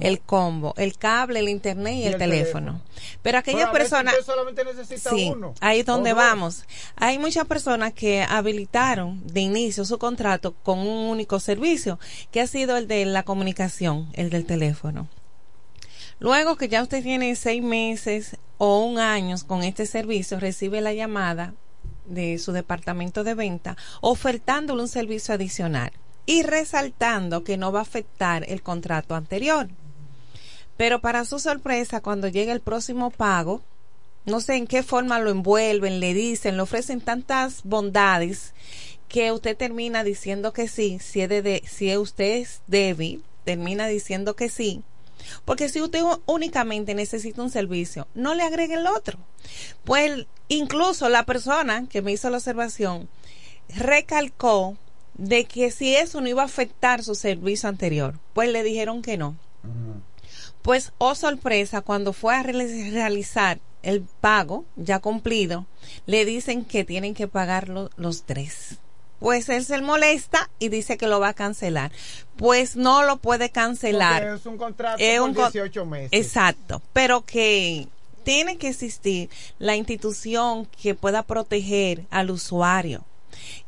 [0.00, 2.82] el combo, el, cable, el internet y, el, teléfono.
[3.22, 4.14] Pero aquellas personas...
[5.10, 6.64] sí, ahí es donde vamos.
[6.96, 11.98] Hay muchas personas que habilitaron de inicio su contrato con un único servicio,
[12.30, 15.08] que ha sido el de la comunicación, el del teléfono.
[16.18, 20.92] Luego que ya usted tiene seis meses o un año con este servicio, recibe la
[20.92, 21.54] llamada
[22.04, 25.90] de su departamento de venta ofertándole un servicio adicional
[26.26, 29.68] y resaltando que no va a afectar el contrato anterior.
[30.76, 33.62] Pero para su sorpresa, cuando llega el próximo pago,
[34.24, 38.54] no sé en qué forma lo envuelven, le dicen, le ofrecen tantas bondades
[39.08, 44.34] que usted termina diciendo que sí, si, es de, si usted es débil, termina diciendo
[44.34, 44.82] que sí.
[45.44, 49.18] Porque si usted únicamente necesita un servicio, no le agregue el otro.
[49.84, 53.08] Pues incluso la persona que me hizo la observación
[53.68, 54.76] recalcó
[55.14, 58.18] de que si eso no iba a afectar su servicio anterior.
[58.32, 59.36] Pues le dijeron que no.
[60.62, 65.66] Pues, oh sorpresa, cuando fue a realizar el pago ya cumplido,
[66.06, 68.78] le dicen que tienen que pagarlo los tres.
[69.20, 71.92] Pues él se molesta y dice que lo va a cancelar.
[72.36, 74.24] Pues no lo puede cancelar.
[74.24, 76.08] es un contrato de 18 meses.
[76.12, 77.86] Exacto, pero que
[78.22, 83.04] tiene que existir la institución que pueda proteger al usuario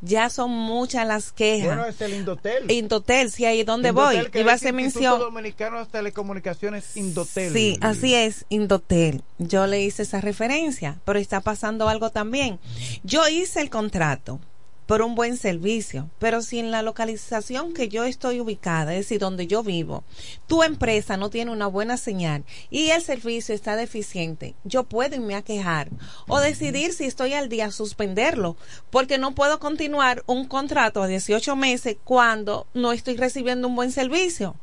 [0.01, 1.67] ya son muchas las quejas.
[1.67, 2.71] Bueno, es el Indotel.
[2.71, 4.29] Indotel, sí, ahí es donde voy.
[4.29, 5.19] Que Iba a hacer mención.
[5.19, 7.53] Dominicano de Telecomunicaciones Indotel.
[7.53, 9.23] Sí, así es, Indotel.
[9.37, 12.59] Yo le hice esa referencia, pero está pasando algo también.
[13.03, 14.39] Yo hice el contrato
[14.87, 16.09] por un buen servicio.
[16.17, 20.03] Pero si en la localización que yo estoy ubicada, es decir, donde yo vivo,
[20.47, 25.35] tu empresa no tiene una buena señal y el servicio está deficiente, yo puedo irme
[25.35, 25.89] a quejar
[26.27, 28.55] o decidir si estoy al día suspenderlo,
[28.89, 33.91] porque no puedo continuar un contrato a 18 meses cuando no estoy recibiendo un buen
[33.91, 34.55] servicio.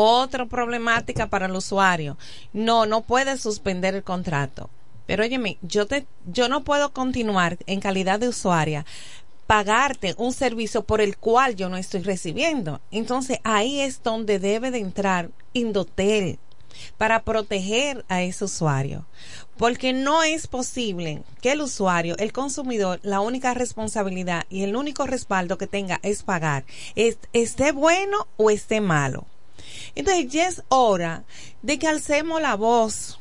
[0.00, 2.16] Otra problemática para el usuario.
[2.52, 4.70] No, no puede suspender el contrato.
[5.08, 8.84] Pero óyeme, yo, te, yo no puedo continuar en calidad de usuaria
[9.46, 12.82] pagarte un servicio por el cual yo no estoy recibiendo.
[12.90, 16.38] Entonces ahí es donde debe de entrar Indotel
[16.98, 19.06] para proteger a ese usuario.
[19.56, 25.06] Porque no es posible que el usuario, el consumidor, la única responsabilidad y el único
[25.06, 26.66] respaldo que tenga es pagar,
[27.32, 29.24] esté bueno o esté malo.
[29.94, 31.24] Entonces ya es hora
[31.62, 33.18] de que alcemos la voz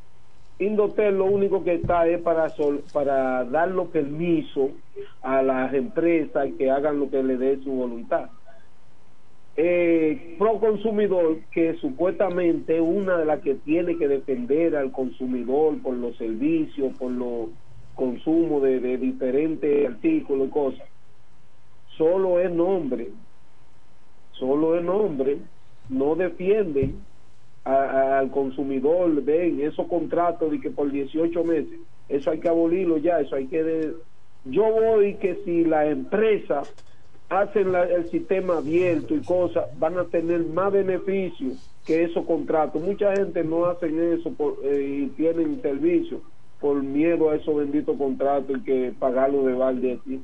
[0.60, 4.72] Indotel lo único que está es para sol, para dar los permisos
[5.22, 8.30] a las empresas que hagan lo que le dé su voluntad.
[9.56, 15.82] Eh, pro consumidor que supuestamente es una de las que tiene que defender al consumidor
[15.82, 17.50] por los servicios, por los
[17.94, 20.88] consumos de, de diferentes artículos y cosas,
[21.98, 23.10] solo es nombre,
[24.32, 25.40] solo es nombre,
[25.90, 27.06] no defienden
[27.66, 32.98] a- al consumidor, ven, esos contratos de que por 18 meses, eso hay que abolirlo
[32.98, 33.94] ya, eso hay que...
[34.46, 36.68] Yo voy que si la empresa
[37.32, 42.82] hacen la- el sistema abierto y cosas, van a tener más beneficios que esos contratos.
[42.82, 46.22] Mucha gente no hacen eso por, eh, y tienen servicio
[46.60, 50.22] por miedo a esos benditos contratos y que pagarlo de balde aquí.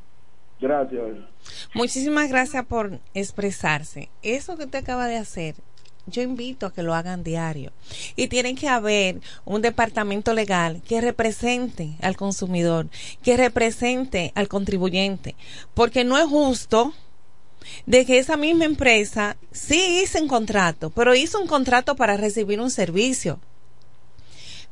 [0.59, 1.01] Gracias.
[1.73, 4.09] Muchísimas gracias por expresarse.
[4.21, 5.55] Eso que usted acaba de hacer,
[6.07, 7.71] yo invito a que lo hagan diario.
[8.15, 12.87] Y tiene que haber un departamento legal que represente al consumidor,
[13.21, 15.35] que represente al contribuyente,
[15.73, 16.93] porque no es justo
[17.85, 22.59] de que esa misma empresa sí hizo un contrato, pero hizo un contrato para recibir
[22.59, 23.39] un servicio.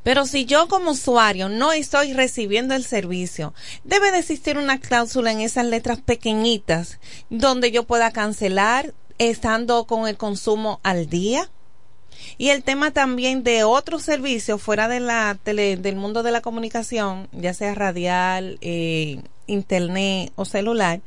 [0.03, 5.31] Pero si yo como usuario no estoy recibiendo el servicio, debe de existir una cláusula
[5.31, 6.99] en esas letras pequeñitas
[7.31, 11.49] donde yo pueda cancelar estando con el consumo al día.
[12.37, 16.41] Y el tema también de otros servicios fuera de la tele, del mundo de la
[16.41, 21.01] comunicación, ya sea radial, eh, internet o celular,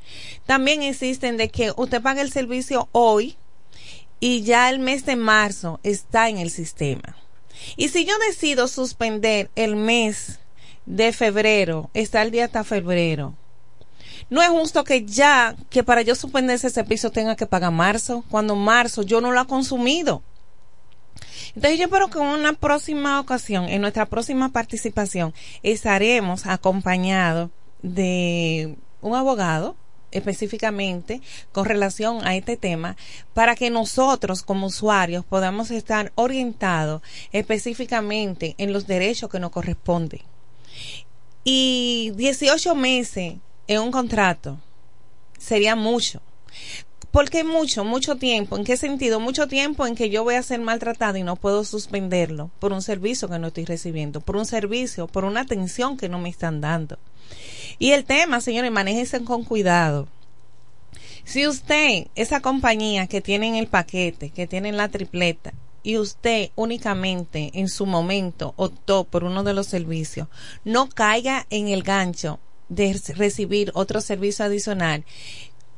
[0.46, 3.36] también existen de que usted paga el servicio hoy
[4.20, 7.16] y ya el mes de marzo está en el sistema.
[7.76, 10.38] Y si yo decido suspender el mes
[10.86, 13.34] de febrero, está el día hasta febrero.
[14.30, 18.24] No es justo que ya, que para yo suspender ese servicio tenga que pagar marzo,
[18.30, 20.22] cuando marzo yo no lo he consumido.
[21.54, 27.50] Entonces yo espero que en una próxima ocasión, en nuestra próxima participación, estaremos acompañados
[27.82, 29.76] de un abogado
[30.10, 31.20] específicamente
[31.52, 32.96] con relación a este tema
[33.34, 37.02] para que nosotros como usuarios podamos estar orientados
[37.32, 40.20] específicamente en los derechos que nos corresponden.
[41.44, 43.34] Y 18 meses
[43.68, 44.58] en un contrato
[45.38, 46.20] sería mucho.
[47.10, 47.84] ¿Por qué mucho?
[47.84, 48.56] Mucho tiempo.
[48.56, 49.18] ¿En qué sentido?
[49.18, 52.82] Mucho tiempo en que yo voy a ser maltratado y no puedo suspenderlo por un
[52.82, 56.60] servicio que no estoy recibiendo, por un servicio, por una atención que no me están
[56.60, 56.98] dando.
[57.78, 60.08] Y el tema, señores, manéjense con cuidado.
[61.24, 65.52] Si usted, esa compañía que tienen el paquete, que tienen la tripleta,
[65.82, 70.28] y usted únicamente en su momento optó por uno de los servicios,
[70.64, 75.04] no caiga en el gancho de recibir otro servicio adicional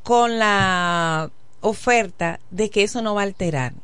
[0.03, 1.31] con la
[1.61, 3.75] oferta de que eso no va a alterar.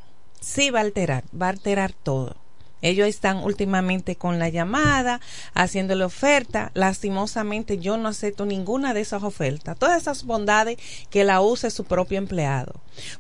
[0.41, 2.37] Sí va a alterar, va a alterar todo.
[2.83, 5.21] Ellos están últimamente con la llamada,
[5.55, 6.71] haciéndole oferta.
[6.75, 9.79] Lastimosamente yo no acepto ninguna de esas ofertas.
[9.79, 10.77] Todas esas bondades
[11.11, 12.75] que la use su propio empleado.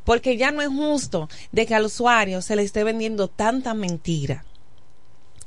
[0.05, 4.45] Porque ya no es justo de que al usuario se le esté vendiendo tanta mentira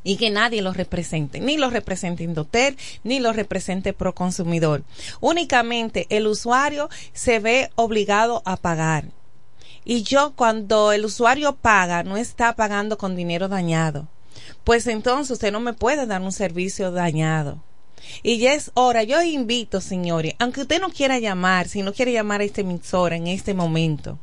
[0.04, 4.84] y que nadie lo represente, ni lo represente Indotel, ni lo represente Proconsumidor.
[5.20, 9.06] Únicamente el usuario se ve obligado a pagar.
[9.86, 14.08] Y yo cuando el usuario paga, no está pagando con dinero dañado.
[14.64, 17.64] Pues entonces usted no me puede dar un servicio dañado.
[18.24, 22.12] Y ya es hora, yo invito, señores, aunque usted no quiera llamar, si no quiere
[22.12, 24.20] llamar a este emisora en este momento,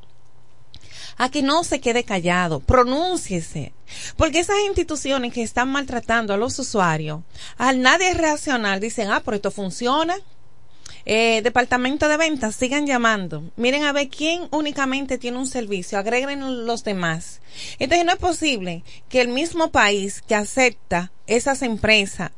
[1.16, 3.72] a que no se quede callado, pronúnciese.
[4.16, 7.20] Porque esas instituciones que están maltratando a los usuarios,
[7.56, 10.16] al nadie reaccionar, dicen, ah, pero esto funciona.
[11.08, 13.44] Eh, departamento de ventas, sigan llamando.
[13.56, 17.40] Miren a ver quién únicamente tiene un servicio, agreguen los demás.
[17.78, 22.32] Entonces no es posible que el mismo país que acepta esas empresas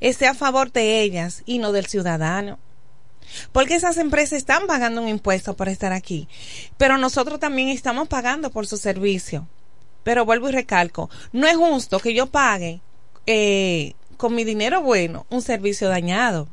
[0.00, 2.58] esté a favor de ellas y no del ciudadano.
[3.52, 6.28] Porque esas empresas están pagando un impuesto por estar aquí.
[6.76, 9.46] Pero nosotros también estamos pagando por su servicio.
[10.02, 12.80] Pero vuelvo y recalco, no es justo que yo pague
[13.26, 16.48] eh, con mi dinero bueno un servicio dañado.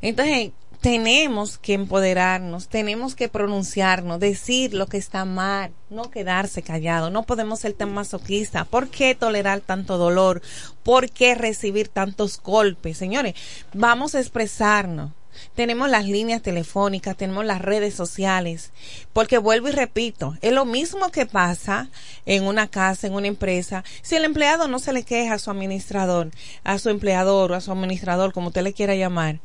[0.00, 0.50] Entonces,
[0.82, 7.22] tenemos que empoderarnos, tenemos que pronunciarnos, decir lo que está mal, no quedarse callado, no
[7.22, 8.66] podemos ser tan masoquistas.
[8.66, 10.42] ¿Por qué tolerar tanto dolor?
[10.82, 12.98] ¿Por qué recibir tantos golpes?
[12.98, 13.34] Señores,
[13.72, 15.12] vamos a expresarnos.
[15.54, 18.70] Tenemos las líneas telefónicas, tenemos las redes sociales,
[19.12, 21.88] porque vuelvo y repito, es lo mismo que pasa
[22.26, 23.84] en una casa, en una empresa.
[24.02, 26.30] Si el empleado no se le queja a su administrador,
[26.64, 29.40] a su empleador o a su administrador, como usted le quiera llamar,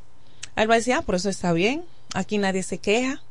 [0.56, 1.84] él va a decir, ah, por eso está bien,
[2.14, 3.22] aquí nadie se queja,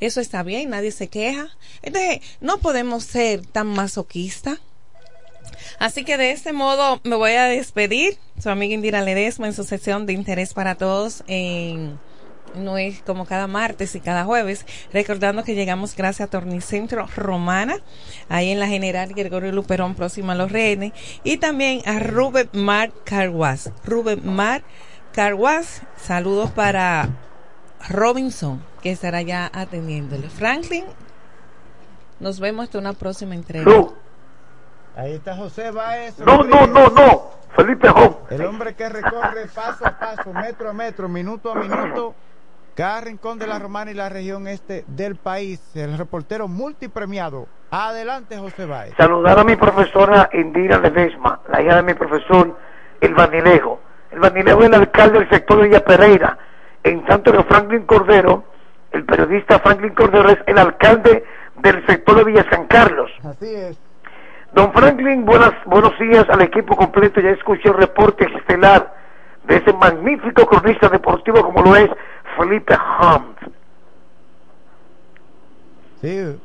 [0.00, 1.48] eso está bien, nadie se queja.
[1.82, 4.58] Entonces, no podemos ser tan masoquistas.
[5.78, 8.18] Así que de este modo me voy a despedir.
[8.40, 11.98] Su amiga Indira Ledesma en su sección de interés para todos en
[12.54, 17.78] no es como cada martes y cada jueves, recordando que llegamos gracias a Tornicentro Romana,
[18.28, 20.92] ahí en la General Gregorio Luperón, próxima a los rehenes,
[21.24, 23.72] y también a Rubén Mar Carguas.
[23.84, 24.62] Rubén Mar
[25.12, 27.08] Carguas, saludos para
[27.88, 30.28] Robinson, que estará ya atendiéndole.
[30.28, 30.84] Franklin,
[32.20, 33.70] nos vemos hasta una próxima entrega.
[34.96, 36.18] Ahí está José Baez.
[36.20, 37.30] No, no, no, no.
[37.54, 37.88] Felipe.
[38.30, 42.14] El hombre que recorre paso a paso, metro a metro, minuto a minuto,
[42.74, 45.60] cada rincón de la Romana y la región este del país.
[45.74, 47.46] El reportero multipremiado.
[47.70, 48.94] Adelante, José Baez.
[48.96, 52.56] Saludar a mi profesora Indira Ledesma, la hija de mi profesor,
[53.00, 53.80] el Vanilejo.
[54.10, 56.38] El Vanilejo es el alcalde del sector de Villa Pereira.
[56.82, 58.44] En tanto que Franklin Cordero,
[58.92, 61.24] el periodista Franklin Cordero, es el alcalde
[61.56, 63.10] del sector de Villa San Carlos.
[63.24, 63.85] Así es.
[64.56, 67.20] Don Franklin, buenas, buenos días al equipo completo.
[67.20, 68.90] Ya escuché el reporte estelar
[69.44, 71.90] de ese magnífico cronista deportivo como lo es
[72.38, 73.36] Felipe Hunt.
[76.00, 76.40] Sí,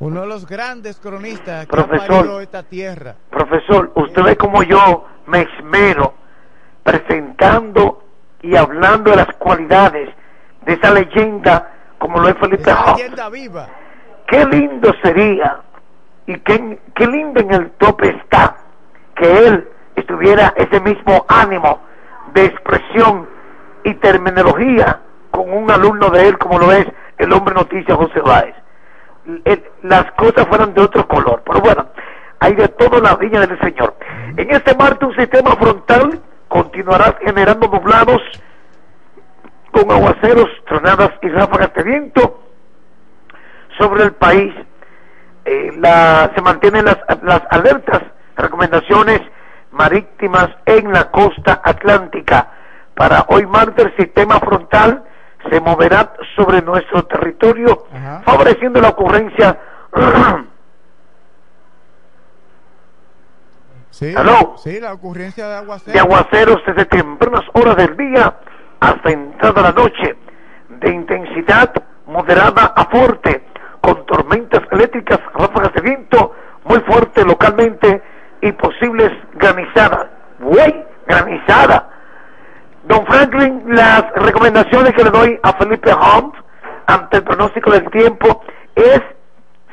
[0.00, 3.14] uno de los grandes cronistas que ha esta tierra.
[3.30, 6.12] Profesor, usted ve como yo me esmero
[6.82, 8.04] presentando
[8.42, 10.10] y hablando de las cualidades
[10.66, 12.98] de esa leyenda como lo es Felipe Hunt.
[12.98, 13.66] leyenda viva.
[14.26, 15.62] Qué lindo sería
[16.26, 18.56] y qué, qué lindo en el tope está
[19.14, 21.80] que él estuviera ese mismo ánimo
[22.34, 23.28] de expresión
[23.84, 25.00] y terminología
[25.30, 26.86] con un alumno de él como lo es
[27.18, 28.54] el hombre noticia José Báez.
[29.82, 31.86] Las cosas fueran de otro color, pero bueno,
[32.40, 33.94] hay de todo la viña del Señor.
[34.36, 38.22] En este martes un sistema frontal continuará generando nublados
[39.72, 42.40] con aguaceros, tronadas y ráfagas de viento
[43.78, 44.54] sobre el país.
[45.48, 48.02] Eh, la- se mantienen las, las alertas,
[48.36, 49.20] recomendaciones
[49.70, 52.50] marítimas en la costa atlántica.
[52.94, 55.04] Para hoy martes el sistema frontal
[55.48, 57.86] se moverá sobre nuestro territorio,
[58.24, 59.56] favoreciendo la ocurrencia
[63.90, 64.56] Sí, ¿Aló?
[64.58, 65.92] sí, la ocurrencia de aguacero.
[65.92, 68.34] de aguaceros desde tempranas horas del día
[68.80, 70.16] hasta entrada la noche,
[70.68, 71.72] de intensidad
[72.06, 73.44] moderada a fuerte,
[73.86, 76.34] con tormentas eléctricas, ráfagas de viento
[76.64, 78.02] muy fuerte localmente
[78.40, 80.08] y posibles granizadas.
[80.40, 80.84] ¡Güey!
[81.06, 81.88] ¡Granizada!
[82.82, 86.34] Don Franklin, las recomendaciones que le doy a Felipe Hunt
[86.88, 88.42] ante el pronóstico del tiempo
[88.74, 89.00] es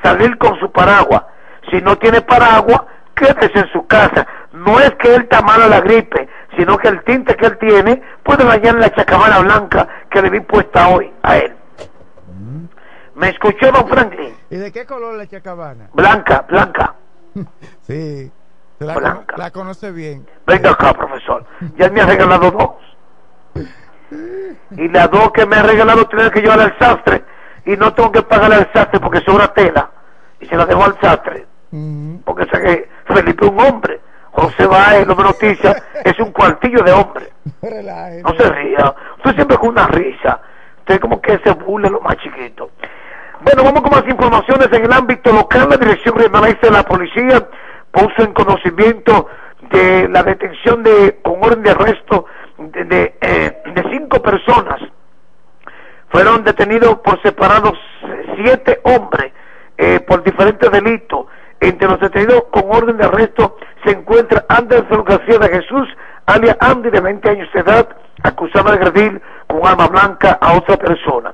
[0.04, 1.24] salir con su paraguas.
[1.72, 2.82] Si no tiene paraguas,
[3.16, 4.28] quédese en su casa.
[4.52, 8.00] No es que él está malo la gripe, sino que el tinte que él tiene
[8.22, 11.63] puede dañar la chacabana blanca que le vi puesta hoy a él.
[13.16, 14.36] ¿Me escuchó, don Franklin?
[14.50, 15.90] ¿Y de qué color la chacabana?
[15.94, 16.96] Blanca, blanca.
[17.88, 18.32] Sí,
[18.80, 19.36] la, Blanca.
[19.38, 20.26] la conoce bien.
[20.48, 21.46] Venga acá, profesor.
[21.78, 22.72] Ya me ha regalado dos.
[24.72, 27.24] Y las dos que me ha regalado tienen que llevar al sastre.
[27.66, 29.90] Y no tengo que pagarle al sastre porque sobra tela.
[30.40, 31.46] Y se la dejo al sastre.
[32.26, 34.00] Porque sé que Felipe es un hombre.
[34.32, 37.32] José Baez, no me noticia, es un cuartillo de hombre.
[38.24, 38.96] No se ría.
[39.18, 40.40] Usted siempre con una risa.
[40.80, 42.72] Usted como que se burla lo más chiquito.
[43.44, 45.68] Bueno, vamos con más informaciones en el ámbito local.
[45.70, 47.46] La Dirección Regional de la Policía
[47.92, 49.28] puso en conocimiento
[49.70, 52.26] de la detención de con orden de arresto
[52.58, 54.80] de, eh, cinco personas.
[56.10, 57.78] Fueron detenidos por separados
[58.38, 59.34] siete hombres
[59.78, 61.26] eh, por diferentes delitos.
[61.60, 65.90] Entre los detenidos con orden de arresto se encuentra Anderson García de Jesús,
[66.28, 67.90] alias Andy, de 20 años de edad,
[68.24, 71.34] acusado de agredir con arma blanca a otra persona.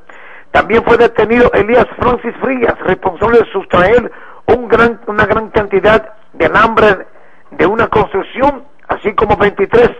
[0.51, 4.11] También fue detenido Elías Francis Frías, responsable de sustraer
[4.47, 7.05] un gran, una gran cantidad de alambre
[7.51, 9.91] de una construcción, así como 23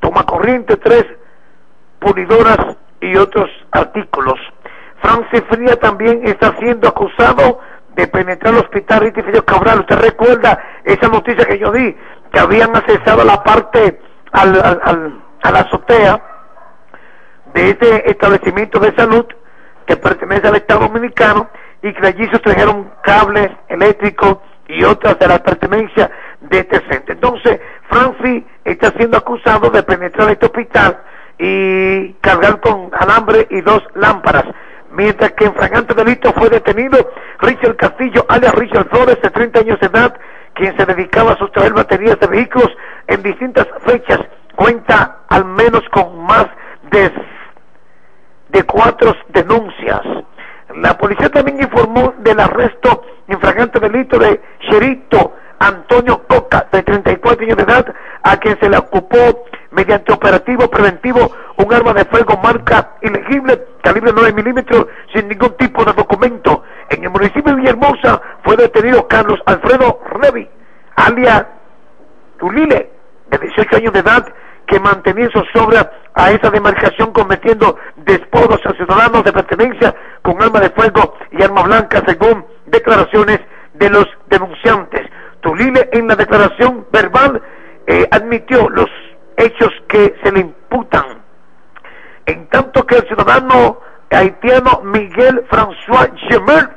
[0.00, 1.04] tomacorriente, 3
[1.98, 4.38] pulidoras y otros artículos.
[5.02, 7.60] Francis Frías también está siendo acusado
[7.94, 9.80] de penetrar el hospital Ritifillo Cabral.
[9.80, 11.96] Usted recuerda esa noticia que yo di,
[12.32, 14.00] que habían accesado a la parte,
[14.32, 16.20] al, al- al- a la azotea
[17.54, 19.24] de este establecimiento de salud
[19.86, 21.48] que pertenece al Estado Dominicano
[21.82, 26.10] y que allí se trajeron cables eléctricos y otras de las pertenencias
[26.40, 27.14] de este centro.
[27.14, 31.00] Entonces, Francis está siendo acusado de penetrar este hospital
[31.38, 34.44] y cargar con alambre y dos lámparas.
[34.90, 37.10] Mientras que en fragante delito fue detenido
[37.40, 40.18] Richard Castillo, alias Richard Flores, de 30 años de edad,
[40.54, 42.70] quien se dedicaba a sustraer baterías de vehículos
[43.06, 44.20] en distintas fechas.
[44.54, 46.46] Cuenta al menos con más
[46.90, 47.12] de
[48.56, 50.00] de cuatro denuncias.
[50.76, 53.38] La policía también informó del arresto en
[53.80, 56.64] delito de Cherito Antonio Cox,
[58.38, 64.32] quien se le ocupó mediante operativo preventivo un arma de fuego marca ilegible, calibre 9
[64.32, 66.62] milímetros, sin ningún tipo de documento.
[66.88, 70.48] En el municipio de Villahermosa fue detenido Carlos Alfredo Revi,
[70.96, 71.44] alias
[72.38, 72.90] Tulile,
[73.30, 74.26] de 18 años de edad,
[74.66, 80.60] que mantenía en zozobra a esa demarcación cometiendo despodos a ciudadanos de pertenencia con arma
[80.60, 83.38] de fuego y arma blanca, según declaraciones
[83.74, 85.02] de los denunciantes.
[85.40, 87.42] Tulile en la declaración verbal
[87.86, 88.88] eh, admitió los
[89.36, 91.22] hechos que se le imputan.
[92.24, 93.78] En tanto que el ciudadano
[94.10, 96.68] haitiano Miguel François Gemel,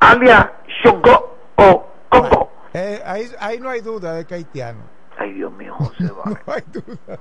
[0.00, 0.50] alias
[0.84, 2.52] Shongo o Congo.
[2.74, 4.80] Eh, ahí, ahí no hay duda de que haitiano.
[5.18, 7.18] Ay, Dios mío, José No hay duda.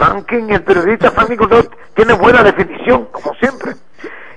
[0.00, 3.72] Franklin, el periodista Franklin Cordero, tiene buena definición, como siempre.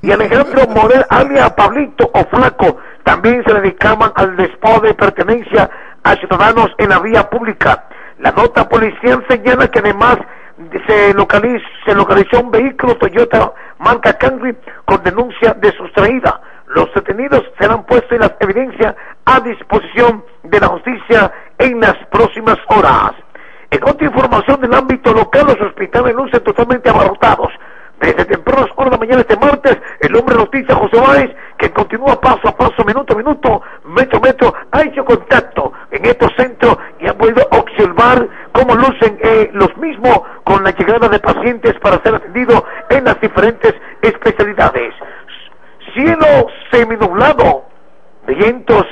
[0.01, 5.69] Y Alejandro Morel, alias Pablito o Flaco, también se dedicaban al despojo de pertenencia
[6.03, 7.85] a ciudadanos en la vía pública.
[8.19, 10.17] La nota policial señala que además
[10.85, 16.41] se localizó un vehículo Toyota marca Camry con denuncia de sustraída.
[16.67, 22.57] Los detenidos serán puestos en las evidencias a disposición de la justicia en las próximas
[22.67, 23.13] horas.
[23.73, 27.51] En otra información del ámbito local, los hospitales lucen totalmente abarrotados.
[27.99, 32.49] Desde tempranas horas de mañana este martes, el hombre noticia José Báez, que continúa paso
[32.49, 37.07] a paso, minuto a minuto, metro a metro, ha hecho contacto en estos centros y
[37.07, 42.13] ha podido observar cómo lucen eh, los mismos con la llegada de pacientes para ser
[42.13, 44.93] atendidos en las diferentes especialidades.
[45.95, 47.65] Cielo seminublado,
[48.27, 48.85] vientos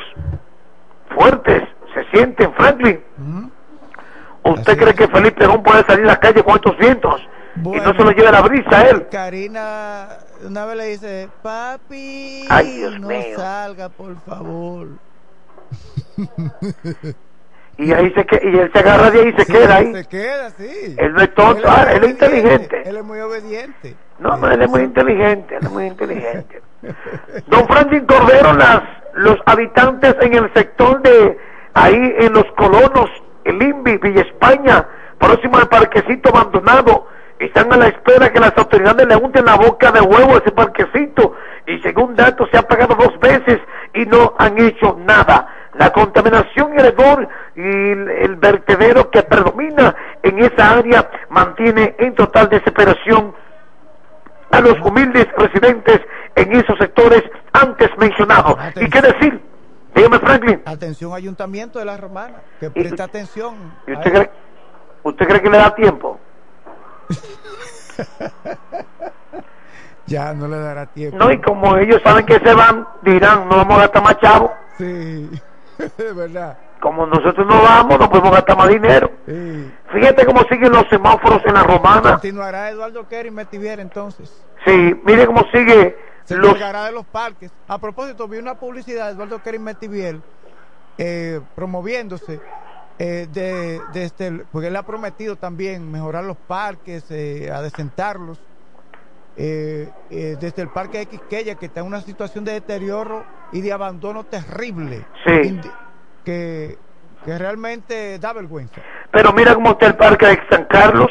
[1.16, 1.62] fuertes
[1.94, 3.00] se sienten, Franklin.
[4.44, 7.22] ¿Usted cree que Felipe Ron puede salir a la calle con estos vientos?
[7.54, 9.08] y no se lo lleve la brisa a él.
[9.12, 10.08] Karina
[10.46, 13.36] una vez le dice, papi, Ay, Dios no mío.
[13.36, 14.88] salga, por favor.
[17.78, 19.94] Y ahí se que, y él se agarra de ahí y se Sí, queda ahí.
[19.94, 20.96] Se queda, sí.
[21.00, 22.82] Él no es tonto, ah, él es inteligente.
[22.86, 23.96] Él es muy obediente.
[24.20, 26.62] No, no, él es muy inteligente, él es muy inteligente.
[27.48, 28.82] Don Franklin Cordero, las,
[29.14, 31.38] los habitantes en el sector de
[31.74, 33.10] ahí en los colonos,
[33.44, 34.88] el INVI, Villa España,
[35.18, 37.08] próximo al parquecito abandonado,
[37.40, 40.52] están a la espera que las autoridades le unten la boca de huevo a ese
[40.52, 41.36] parquecito
[41.66, 43.60] y según datos se ha pagado dos veces
[43.94, 45.48] y no han hecho nada.
[45.74, 52.14] La contaminación y el hedor y el, vertedero que predomina en esa área mantiene en
[52.14, 53.34] total desesperación
[54.52, 56.02] a los humildes residentes
[56.36, 57.24] en esos sectores
[57.54, 58.56] antes mencionados.
[58.76, 59.42] ¿Y qué decir?
[59.96, 60.61] Dígame, Franklin.
[60.72, 63.56] Atención, ayuntamiento de la Romana, que presta atención.
[63.88, 64.32] ¿Y usted, cree,
[65.04, 66.20] ¿Usted cree que le da tiempo?
[70.12, 71.18] Ya no le dará tiempo.
[71.18, 74.54] No, y como ellos saben que se van, dirán, no vamos a gastar más chavo.
[74.78, 75.30] Sí,
[75.78, 76.58] es verdad.
[76.82, 79.10] Como nosotros no vamos, no podemos gastar más dinero.
[79.26, 79.72] Sí.
[79.94, 82.14] Fíjate cómo siguen los semáforos en la romana.
[82.14, 84.46] Continuará Eduardo Kerry Metivier entonces.
[84.66, 86.60] Sí, mire cómo sigue Se los...
[86.60, 87.50] de los parques.
[87.70, 90.20] A propósito, vi una publicidad de Eduardo Kerry Metivier
[90.98, 92.40] eh, promoviéndose
[93.00, 98.40] eh, de, de este, porque él ha prometido también mejorar los parques, eh, adecentarlos.
[99.38, 103.62] Eh, eh, desde el parque de Quisqueya, que está en una situación de deterioro y
[103.62, 105.60] de abandono terrible, Sí.
[106.26, 106.78] Que,
[107.26, 108.82] que realmente da vergüenza.
[109.12, 111.10] Pero mira cómo está el parque de San Carlos.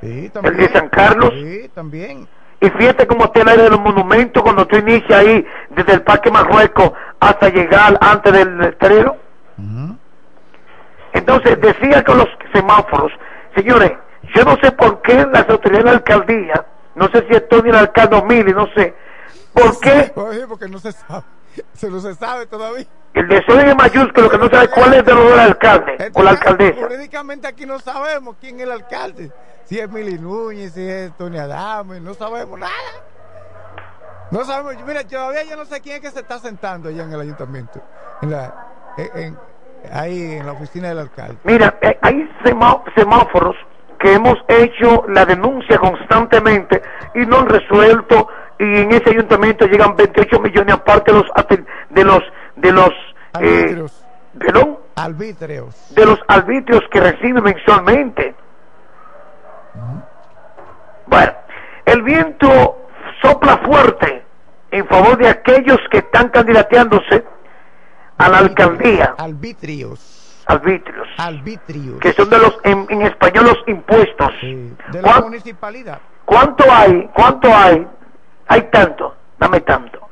[0.00, 1.32] Sí, El de San Carlos.
[1.34, 2.26] Sí, también.
[2.60, 6.02] Y fíjate cómo está el área de los monumentos cuando tú inicias ahí, desde el
[6.02, 9.16] Parque Marruecos hasta llegar antes del estreno.
[11.12, 13.12] Entonces, decía con los semáforos,
[13.54, 13.92] señores,
[14.34, 17.70] yo no sé por qué las autoridades de la alcaldía, no sé si es Tony
[17.70, 18.94] el alcalde o Mili, no sé,
[19.52, 21.24] por qué Oye, porque no se sabe.
[21.72, 22.86] Se no se sabe todavía.
[23.14, 26.30] El desorden es mayúsculo, que no sabe cuál es el de del alcalde o la
[26.30, 26.80] alcaldesa.
[26.80, 29.32] Jurídicamente aquí no sabemos quién es el alcalde.
[29.64, 32.72] Si es Mili Núñez, si es Tony Adame, no sabemos nada.
[34.30, 34.82] No sabemos.
[34.86, 37.80] Mira, todavía yo no sé quién es que se está sentando allá en el ayuntamiento.
[38.22, 38.66] En la,
[38.96, 39.38] en- en-
[39.92, 41.36] ahí en la oficina del alcalde.
[41.44, 43.56] Mira, eh, hay semá- semáforos
[43.98, 46.82] que hemos hecho la denuncia constantemente
[47.14, 48.28] y no han resuelto
[48.58, 51.30] y en ese ayuntamiento llegan 28 millones aparte de los
[51.90, 52.20] de los
[52.60, 52.94] de los eh,
[53.32, 54.04] Arbitrios.
[54.38, 55.94] perdón, Arbitrios.
[55.94, 58.34] de los arbitrios que recibe mensualmente.
[61.06, 61.32] Bueno,
[61.86, 62.88] el viento
[63.22, 64.24] sopla fuerte
[64.70, 67.24] en favor de aquellos que están candidateándose
[68.18, 70.42] a la alcaldía, Arbitrios.
[70.46, 72.00] arbitrios, Arbitrios.
[72.00, 74.32] que son de los en, en español los impuestos.
[74.42, 75.98] De la ¿Cuán- municipalidad.
[76.24, 77.08] ¿Cuánto hay?
[77.14, 77.86] ¿Cuánto hay?
[78.48, 80.07] Hay tanto, dame tanto.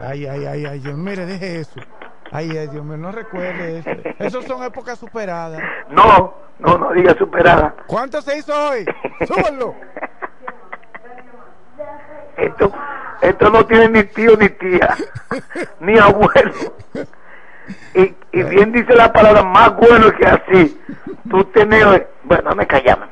[0.00, 1.80] Ay, ay, ay, ay, Dios, mire, deje eso.
[2.32, 3.90] Ay, ay, Dios mío, no recuerde eso.
[4.18, 5.62] Esas son épocas superadas.
[5.90, 7.74] No, no, no diga superada.
[7.86, 8.84] ¿Cuánto se hizo hoy?
[9.26, 9.74] Súbanlo.
[12.36, 12.72] Esto,
[13.22, 14.94] esto no tiene ni tío ni tía,
[15.80, 16.52] ni abuelo.
[17.94, 20.80] Y, y bien dice la palabra, más bueno que así.
[21.30, 21.84] Tú tienes,
[22.24, 23.06] bueno, me callame.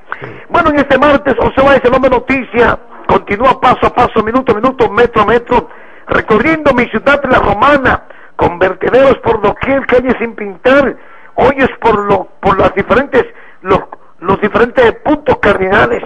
[0.49, 2.79] Bueno, en este martes, José Báez, el hombre noticia,
[3.09, 5.69] continúa paso a paso, minuto a minuto, metro a metro,
[6.06, 8.05] recorriendo mi ciudad, la romana,
[8.36, 10.97] con vertederos por doquier, calles sin pintar,
[11.35, 13.24] hoyos por lo, por las diferentes,
[13.62, 13.81] los,
[14.18, 16.02] los diferentes puntos cardinales,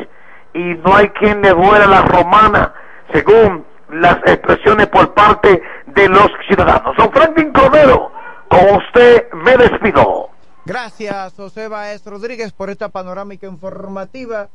[0.54, 2.74] y no hay quien le duela la romana,
[3.12, 6.96] según las expresiones por parte de los ciudadanos.
[6.96, 8.12] Don Franklin Cordero,
[8.48, 10.30] con usted me despido.
[10.64, 14.48] Gracias, José Baez Rodríguez, por esta panorámica informativa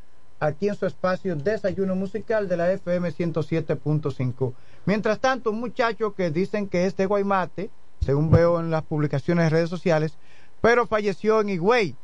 [0.44, 4.54] aquí en su espacio Desayuno Musical de la FM 107.5.
[4.86, 7.70] Mientras tanto, un muchacho que dicen que es de Guaymate,
[8.02, 10.18] según veo en las publicaciones de redes sociales,
[10.60, 11.96] pero falleció en Higüey,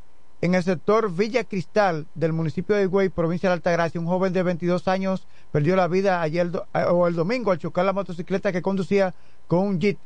[0.41, 3.99] en el sector Villa Cristal del municipio de Higüey, provincia de Altagracia.
[3.99, 7.83] Un joven de 22 años perdió la vida ayer eh, o el domingo al chocar
[7.83, 9.13] la motocicleta que conducía
[9.47, 9.99] con un Jeep.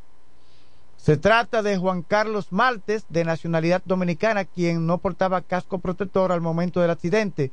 [0.97, 6.41] Se trata de Juan Carlos Maltes, de nacionalidad dominicana, quien no portaba casco protector al
[6.41, 7.51] momento del accidente.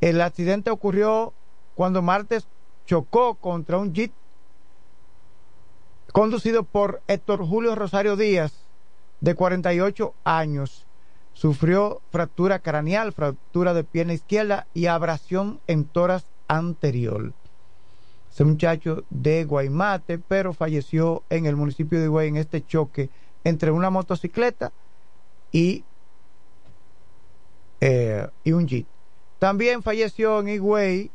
[0.00, 1.32] El accidente ocurrió
[1.74, 2.46] cuando Martes
[2.86, 4.12] chocó contra un Jeep
[6.12, 8.66] conducido por Héctor Julio Rosario Díaz,
[9.20, 10.86] de 48 años.
[11.32, 17.34] Sufrió fractura craneal, fractura de pierna izquierda y abrasión en tórax anterior.
[18.32, 23.10] Ese muchacho de Guaymate, pero falleció en el municipio de Higüey en este choque
[23.44, 24.72] entre una motocicleta
[25.52, 25.84] y,
[27.80, 28.86] eh, y un jeep.
[29.38, 31.10] También falleció en Higüey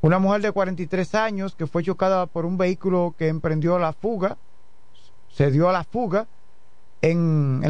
[0.00, 4.38] una mujer de 43 años que fue chocada por un vehículo que emprendió la fuga,
[5.28, 6.28] se dio a la fuga
[7.02, 7.18] en, en